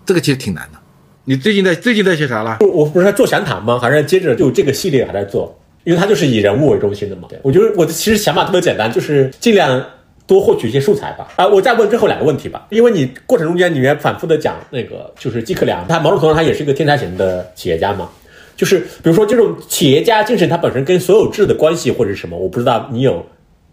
[0.05, 0.79] 这个其实挺难的。
[1.25, 2.57] 你最近在最近在写啥了？
[2.61, 3.77] 我我不是在做详谈吗？
[3.77, 5.55] 还是接着就这个系列还在做？
[5.83, 7.27] 因为它就是以人物为中心的嘛。
[7.29, 9.83] 对我觉得我的其实想法特别简单，就是尽量
[10.31, 11.27] 多获取一些素材吧。
[11.35, 18.09] 啊，我再问最后两个问题吧，因为你过程中间你也反复的讲那个就是季克良，他某种程度上他也是一个天才型的企业家嘛。
[18.55, 23.25] 就是比如说这种企业家精神，它本身跟所有制的关系或者是什么，我不知道你有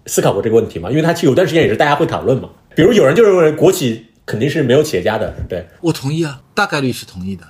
[0.07, 0.91] 思考过这个问题吗？
[0.91, 2.49] 因为它其实有段时间也是大家会讨论嘛。
[2.75, 7.45] 比如有人就认为国企肯定是没有企业家的，对，我同意啊，大概率是同意的，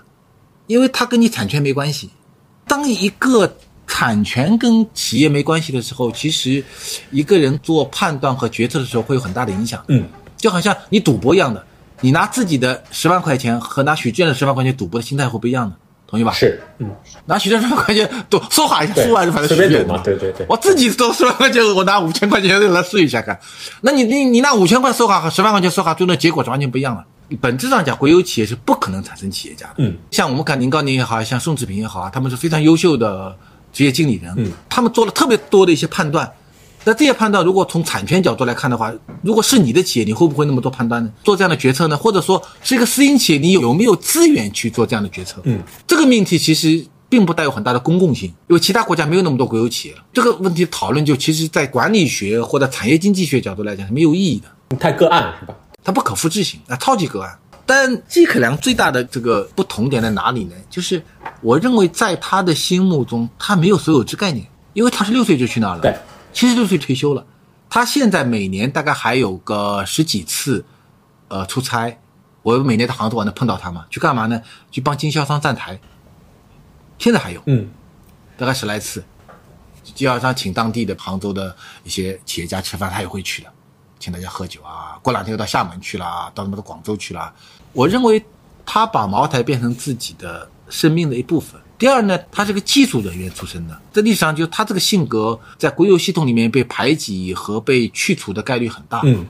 [0.66, 2.10] 因为它跟你产权没关系。
[2.66, 3.56] 当一个
[3.88, 6.62] 产权跟企业没关系的时候，其实
[7.10, 9.82] 一个人做判断和决策的时候会有很大的影响。
[9.88, 10.04] 嗯，
[10.36, 11.64] 就好像你赌博一样的，
[12.02, 15.74] 你拿自己的十万块钱和拿许志远的十万块钱赌博的心态会不一样的，
[16.06, 16.32] 同意吧？
[16.32, 16.88] 是，嗯，
[17.24, 23.36] 拿许志远十万块钱赌，说话一下，对输完就反正随便赌嘛对对对我自己都十万块钱，我拿五千块钱来试一下看。
[23.80, 27.04] 那你你你拿五千块说话和十万块钱说话，最终的结果是完全不一样的。
[27.42, 29.74] 本质上讲，国有企业是不可能产生企业家的。
[29.78, 33.36] 嗯，像我们看宁高宁也好，像宋志平也好啊，他们是非常优秀的
[33.72, 34.32] 职业经理人。
[34.36, 36.30] 嗯，他们做了特别多的一些判断。
[36.84, 38.90] 那这些判断，如果从产权角度来看的话，
[39.22, 41.10] 如果是你的企业，你会不会那么多判断呢？
[41.22, 41.96] 做这样的决策呢？
[41.96, 45.42] 或者说是一个私营企业，你有没有资源去做这样的决策？
[45.44, 49.94] 嗯，这个命题其实并不带有很大的公共性，因为其他国家没有那么多国有企业。
[50.14, 54.76] 这个问题讨论就其实在管理学或者产业经济学角度来讲是没有意义的。
[54.76, 55.54] 太个案了是吧？
[55.84, 57.38] 它不可复制性啊，超级个案。
[57.68, 60.56] 但季可良最大的这个不同点在哪里呢？
[60.70, 61.04] 就是
[61.42, 65.94] 我认为在他的心目中，他没有所有制概念，因为他是六岁就去那儿了，对，
[66.32, 67.26] 七十六岁退休了。
[67.68, 70.64] 他现在每年大概还有个十几次，
[71.28, 71.94] 呃，出差。
[72.42, 73.84] 我每年到杭州我能碰到他嘛？
[73.90, 74.40] 去干嘛呢？
[74.70, 75.78] 去帮经销商站台。
[76.98, 77.68] 现在还有，嗯，
[78.38, 79.04] 大概十来次，
[79.84, 81.54] 经销商请当地的杭州的
[81.84, 83.52] 一些企业家吃饭，他也会去的，
[83.98, 84.98] 请大家喝酒啊。
[85.02, 87.30] 过两天又到厦门去了，到什么的广州去了。
[87.72, 88.22] 我认为
[88.64, 91.60] 他把茅台变成自己的生命的一部分。
[91.78, 99.00] 第二呢，他是个技术人员出身的，在历史上就他这个性格，在国有系统里面被排挤和被去除的概率很大。
[99.04, 99.24] 嗯，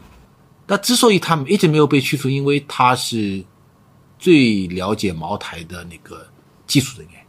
[0.66, 3.44] 那之所以他们一直没有被去除，因为他是
[4.18, 6.26] 最了解茅台的那个
[6.66, 7.20] 技术人员。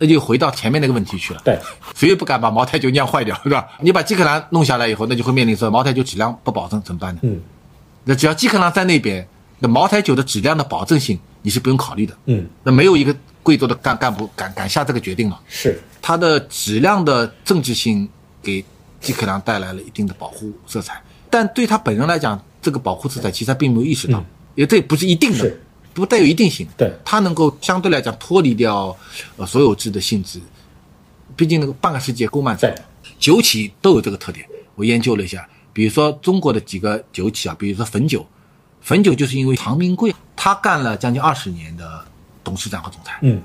[0.00, 1.40] 那就回到前面那个问题去了。
[1.44, 1.58] 对，
[1.94, 3.68] 谁也不敢把茅台酒酿坏掉，是吧？
[3.80, 7.20] 你把基克兰弄下来以后，那就会面临说茅台酒质量不保证怎么办呢？
[7.22, 7.40] 嗯，
[8.04, 9.28] 那只要基克兰在那边，
[9.58, 12.16] 那茅台酒的质量的保证性你是不用考虑的。
[12.26, 15.40] 嗯，那没有一个贵州的干干部敢敢下这个决定了。
[15.48, 18.08] 是，它的质量的政治性
[18.42, 18.64] 给
[19.00, 25.56] 季克良带来了一定的保护色彩，但对他本人来讲，这个保护色彩其实他并没有意识到，嗯因为这也不是一定的，
[25.94, 26.66] 不带有一定性。
[26.76, 28.96] 对他能够相对来讲脱离掉
[29.36, 30.40] 呃所有制的性质，
[31.36, 32.82] 毕竟那个半个世界够漫长对，
[33.20, 34.44] 酒企都有这个特点。
[34.74, 38.26] 我研究了一下，比如说中国的几个酒企啊，比如说汾酒，
[38.88, 42.02] 汾酒就是因为唐明贵他干了将近二十年的
[42.42, 43.42] 董事长和总裁，嗯。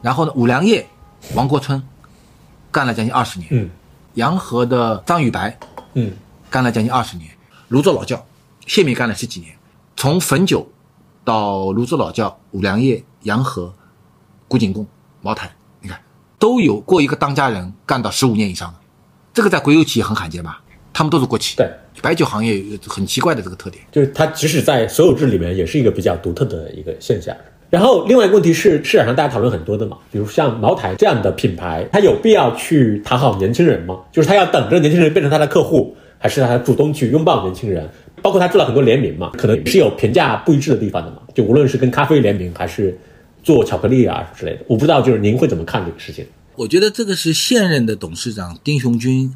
[0.00, 0.88] 然后呢，五粮液
[1.34, 1.82] 王国春
[2.72, 3.68] 干了将近二十年，嗯。
[4.14, 5.54] 洋河的张宇白
[5.92, 6.10] 嗯。
[6.48, 7.28] 干了将近二十年，
[7.68, 8.24] 泸州老窖
[8.66, 9.54] 谢敏干了十几年，
[9.94, 10.66] 从汾酒
[11.22, 13.70] 到泸州老窖、五粮液、洋河、
[14.48, 14.86] 古井贡，
[15.20, 16.00] 茅台，你看
[16.38, 18.78] 都有过一个当家人干到十五年以上的，
[19.34, 20.62] 这个在国有企业很罕见吧？
[20.98, 21.56] 他们都是国企。
[21.56, 21.70] 对，
[22.02, 23.80] 白酒行业有很奇怪的这个特点。
[23.92, 27.32] 就是它即使在所有制里面，也是一个比较独特的一个现象。
[27.70, 34.00] 然后另外一个问题是，市场上大家讨论很多的嘛，比如像茅台这样的品牌，它有必要去讨好年轻人吗？
[34.10, 37.88] 就是它要等着年轻人变成他的客户，还是他主动去拥抱年轻人？
[38.20, 41.18] 包括他做了很多联名嘛，可能是有评价不一致的地方的嘛。
[41.32, 42.98] 就无论是跟咖啡联名，还是
[43.44, 46.26] 做巧克力啊之类的，我不知道就是您会怎么看这个事情？
[46.56, 49.32] 我觉得这个是现任的董事长丁雄军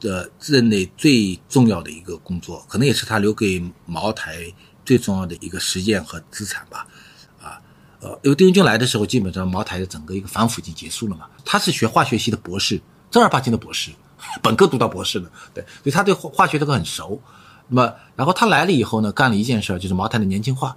[0.00, 4.52] 的任内最重要的一个工作，可能也是他留给茅台
[4.84, 6.86] 最重要的一个实践和资产吧。
[7.40, 7.60] 啊，
[8.00, 11.26] 呃，因为丁雄军来的时候，基本上茅台的整个一个反腐已经结束了嘛。
[11.44, 12.80] 他是学化学系的博士，
[13.10, 13.90] 正儿八经的博士，
[14.42, 17.20] 本科读到博士的，对，所以他对化化学这个很熟。
[17.68, 20.76] 那么，然后他来了以后呢，干了一件事儿，就是茅台的年轻化，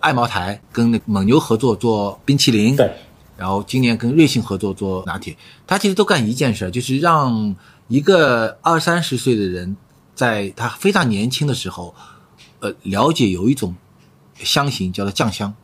[0.00, 2.92] 爱茅台跟那蒙牛合作做冰淇淋，对，
[3.38, 5.34] 然后今年跟瑞幸合作做拿铁，
[5.66, 7.56] 他其实都干一件事儿，就是让
[7.88, 9.76] 一个二三十岁的人，
[10.14, 11.94] 在他非常年轻的时候，
[12.60, 13.74] 呃，了解有一种
[14.34, 15.54] 香型叫做酱香，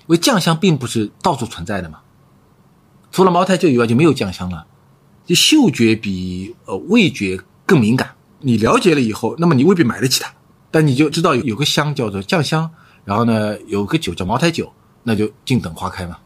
[0.00, 2.00] 因为酱香并不是到处存在的嘛，
[3.10, 4.66] 除了茅台酒以外就没有酱香了，
[5.24, 8.14] 就嗅觉比呃味觉更敏感。
[8.40, 10.34] 你了解了以后，那么你未必买得起它，
[10.70, 12.68] 但你就知道有个香叫做酱香，
[13.04, 14.72] 然后呢有个酒叫茅台酒，
[15.04, 16.18] 那就静等花开嘛。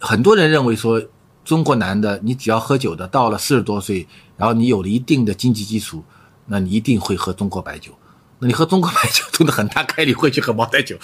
[0.00, 1.00] 很多人认为说，
[1.44, 6.02] 中国男的你只要喝酒的，到了四十多岁，然后你有了一定的经济基础，
[6.46, 7.92] 那你一定会喝中国白酒。
[8.38, 10.96] 那你喝中国白酒，真的很大概率会去喝茅台酒，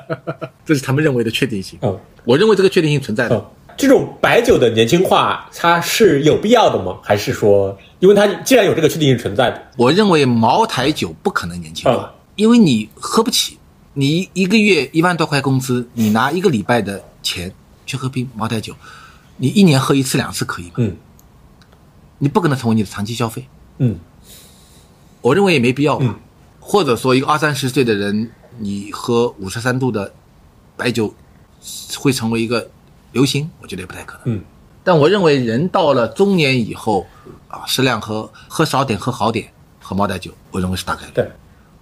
[0.64, 1.78] 这是他们认为的确定性。
[1.82, 3.36] 嗯，我认为这个确定性存在的。
[3.36, 3.44] 嗯，
[3.76, 6.98] 这种白酒的年轻化，它是有必要的吗？
[7.02, 13.58] 还是说，因为它既然有这个确定性存在的，我认为茅台酒不可能年轻化，嗯因为你喝不起，
[13.92, 17.52] 你一个月一万多块工资，你拿一个礼拜的钱
[17.84, 18.74] 去喝瓶茅台酒，
[19.40, 20.72] 你一年喝一次两次可以吗？
[20.76, 20.96] 嗯
[22.22, 23.98] 你不可能成为你的长期消费，嗯
[25.22, 26.04] 我认为也没必要吧。
[26.06, 26.14] 嗯
[26.62, 30.12] 或者说，一个二三十岁的人，你喝五十三度的
[30.76, 31.12] 白酒，
[31.98, 32.70] 会成为一个
[33.12, 34.36] 流行，我觉得也不太可能。
[34.36, 34.44] 嗯
[34.84, 37.06] 但我认为人到了中年以后，
[37.48, 41.12] 啊，适量喝，喝少点，喝好点，喝茅台酒，我认为是大概率。
[41.14, 41.30] 对，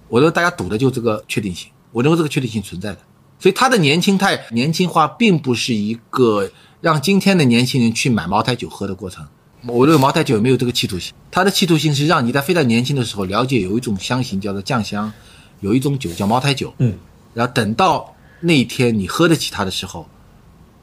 [0.07, 2.99] 我认为大家赌的就这个确定性，我认为这个确定性存在的。
[3.39, 6.49] 所以他的年轻态、年轻化，并不是一个
[6.81, 9.27] 让今天的年轻人去买茅台酒喝的过程。
[9.67, 15.11] 我认为茅台酒没有这个企图心，它的企图心是让你在非常年轻的时候了解有一种香型叫做酱香，
[15.59, 16.97] 有一种酒叫茅台酒，嗯
[17.33, 20.07] 然后等到那一天你喝得起它的时候，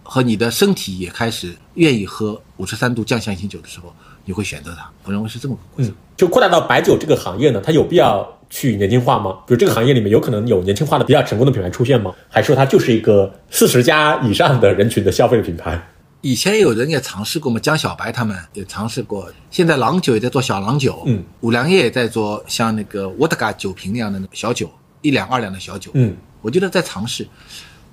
[0.03, 3.95] 和你的身体也开始愿意喝五十三度酱香型酒的时候，
[4.27, 4.91] 你会选择它。
[5.05, 5.91] 我认为是这么个过程。
[5.93, 9.33] 嗯，就扩大到白酒这个行业呢，它有必要去年轻化吗？
[9.47, 12.15] 比如这个行业里面有可能有年轻化的比较成功的品牌出现吗？
[12.29, 15.81] 还是说它就是一个四十加以上的人群的消费的品牌？
[16.23, 19.31] 以前有人也尝试过嘛，江小白他们也尝试过。
[19.51, 24.69] 现在郎酒也在做小郎酒，嗯，五粮液也在做像那个沃特嘎酒瓶那样的小酒，
[25.03, 27.29] 一两二两的小酒，嗯，我觉得在尝试。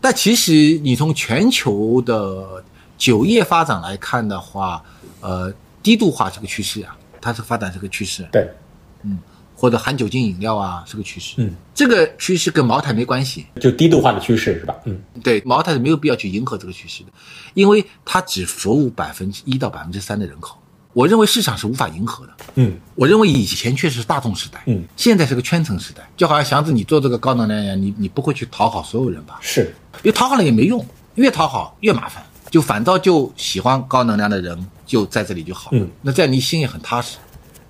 [0.01, 0.51] 但其实
[0.81, 2.63] 你从全球的
[2.97, 4.81] 酒业发展来看的话，
[5.19, 5.53] 呃，
[5.83, 8.45] 低度化这个趋势啊，它是发展是个趋势，对，
[9.03, 9.17] 嗯
[9.55, 14.75] 或者含酒精饮料啊是个趋势，嗯，这个趋势跟茅台没关系，就低度化的趋势是吧？
[14.83, 17.09] 嗯对，茅台是没有必要去迎合这个趋势的，
[17.53, 20.57] 因为它只服务百分之一到百分之三的人口。
[20.91, 22.33] 我认为市场是无法迎合的。
[22.55, 29.39] 嗯我认为以前确实是大众时代，嗯，现在是个圈层时代，就好像祥子你做这个高能量一样，你你不会去讨好所有人吧？
[29.41, 35.77] 是，因为讨好了也没用，越讨好越麻烦，就反倒就喜欢高能量的人就在这里就好了。
[35.79, 37.17] 嗯，那这样你心也很踏实，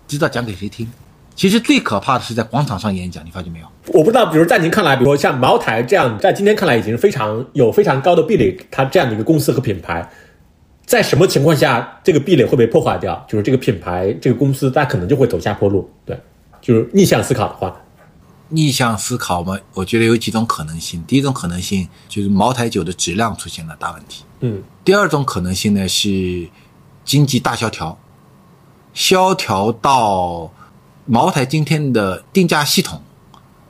[0.09, 0.85] 知道讲给谁听。
[1.33, 3.65] 其实最可怕的是在广场上演讲，你发现没有？
[3.93, 10.05] 我不知道，比如在您看来，比如说像茅台这样，在今天看来已经是非常有非常高的壁垒，它这样的一个公司和品牌，
[10.85, 13.25] 在什么情况下这个壁垒会被破坏掉？
[13.25, 15.89] 就是这个品牌、这个公司，它可能就会走下坡路。
[16.05, 16.19] 对，
[16.59, 17.73] 就是逆向思考的话，
[18.53, 21.03] 逆向思考嘛，我觉得有几种可能性。
[21.07, 24.23] 第一种可能性就是茅台酒的质量出现了大问题。
[24.41, 26.47] 嗯第二种可能性呢是
[27.03, 27.97] 经济大萧条，
[28.93, 30.51] 萧条到
[31.05, 33.01] 茅台今天的定价系统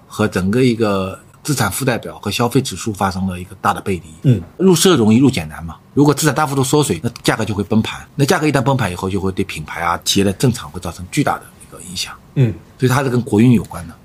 [0.08, 4.04] 和整个一个资产负债表和消费指数发生了一个大的背离。
[4.24, 5.78] 嗯，入奢容易入简难嘛。
[5.94, 8.06] 如果资产大幅度缩水，那价格就会崩盘。
[8.16, 12.14] 那价格一旦崩盘以后，就会对品牌啊、企业的正常会造成巨大的一个影响。
[12.36, 13.96] 嗯所以它是跟国运有关的。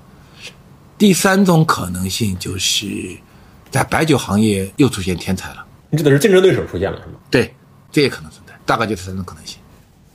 [0.99, 2.85] 第三种可能性就是
[3.71, 7.13] 在白酒行业又出现天才了，你指的是竞争对手出现了是吗？
[7.31, 7.51] 对，
[7.91, 9.57] 这也可能存在，大概就是三种可能性。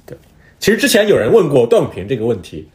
[0.06, 0.16] 对
[0.60, 2.68] 其实之前有人问过段永平这个问题，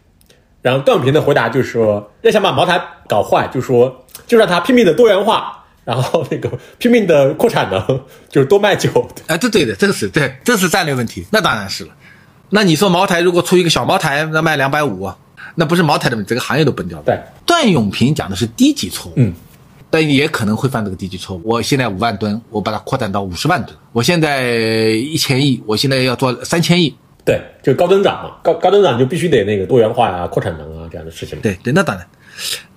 [0.62, 7.82] 然后段永平的回答就是说，要想把茅台搞坏，就说就让他拼命的多元化，然然后那个拼命的扩产能，
[8.30, 9.10] 就是多卖酒。
[9.26, 11.90] 哎，这对的，这个是对，这是战略问题，那当然是了。
[12.52, 15.12] 那你说茅台如果出一个小茅台，那卖两百五，
[15.60, 17.04] 那不是茅台的问题，这个行业都崩掉了。
[17.06, 19.34] 对，段永平讲的是低级错误，嗯，
[19.90, 21.42] 但也可能会犯这个低级错误。
[21.44, 24.52] 我现在五万吨，我把它扩展到五十万吨，我现在
[24.92, 26.96] 一千亿，我现在要做三千亿，
[27.26, 31.38] 对，就高增长嘛，高高增长就必须得那个多元化呀、扩产能啊这样的事情。
[31.42, 32.08] 对对，那当然，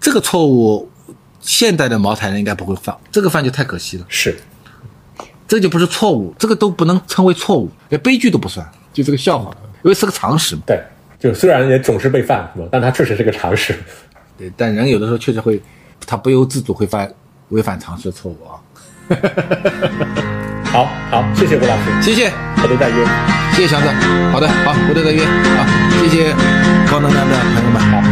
[0.00, 0.90] 这个错误
[1.40, 4.36] 现在的茅台人应该不会犯，这个犯就太可惜了，是，
[5.46, 9.54] 这就不是错误，这个都不能称为错误，连悲剧都不算，就这个笑话，
[9.84, 10.62] 因为是个常识嘛。
[10.66, 10.82] 对，
[11.22, 12.66] 就虽然也总是被犯，是吧？
[12.72, 13.72] 但它确实是个常识。
[14.36, 15.62] 对，但人有的时候确实会，
[16.04, 17.08] 他不由自主会犯
[17.50, 18.58] 违反常识的错误啊。
[20.66, 23.06] 好好，谢谢吴老师，谢谢，回头再约。
[23.52, 23.88] 谢谢祥子。
[24.32, 25.22] 好的，好，回头再约。
[25.22, 25.62] 啊，
[26.00, 26.32] 谢谢
[26.90, 27.80] 高能量的朋友们。
[27.80, 28.02] 好，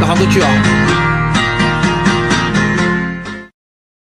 [0.00, 0.97] 那杭州去啊。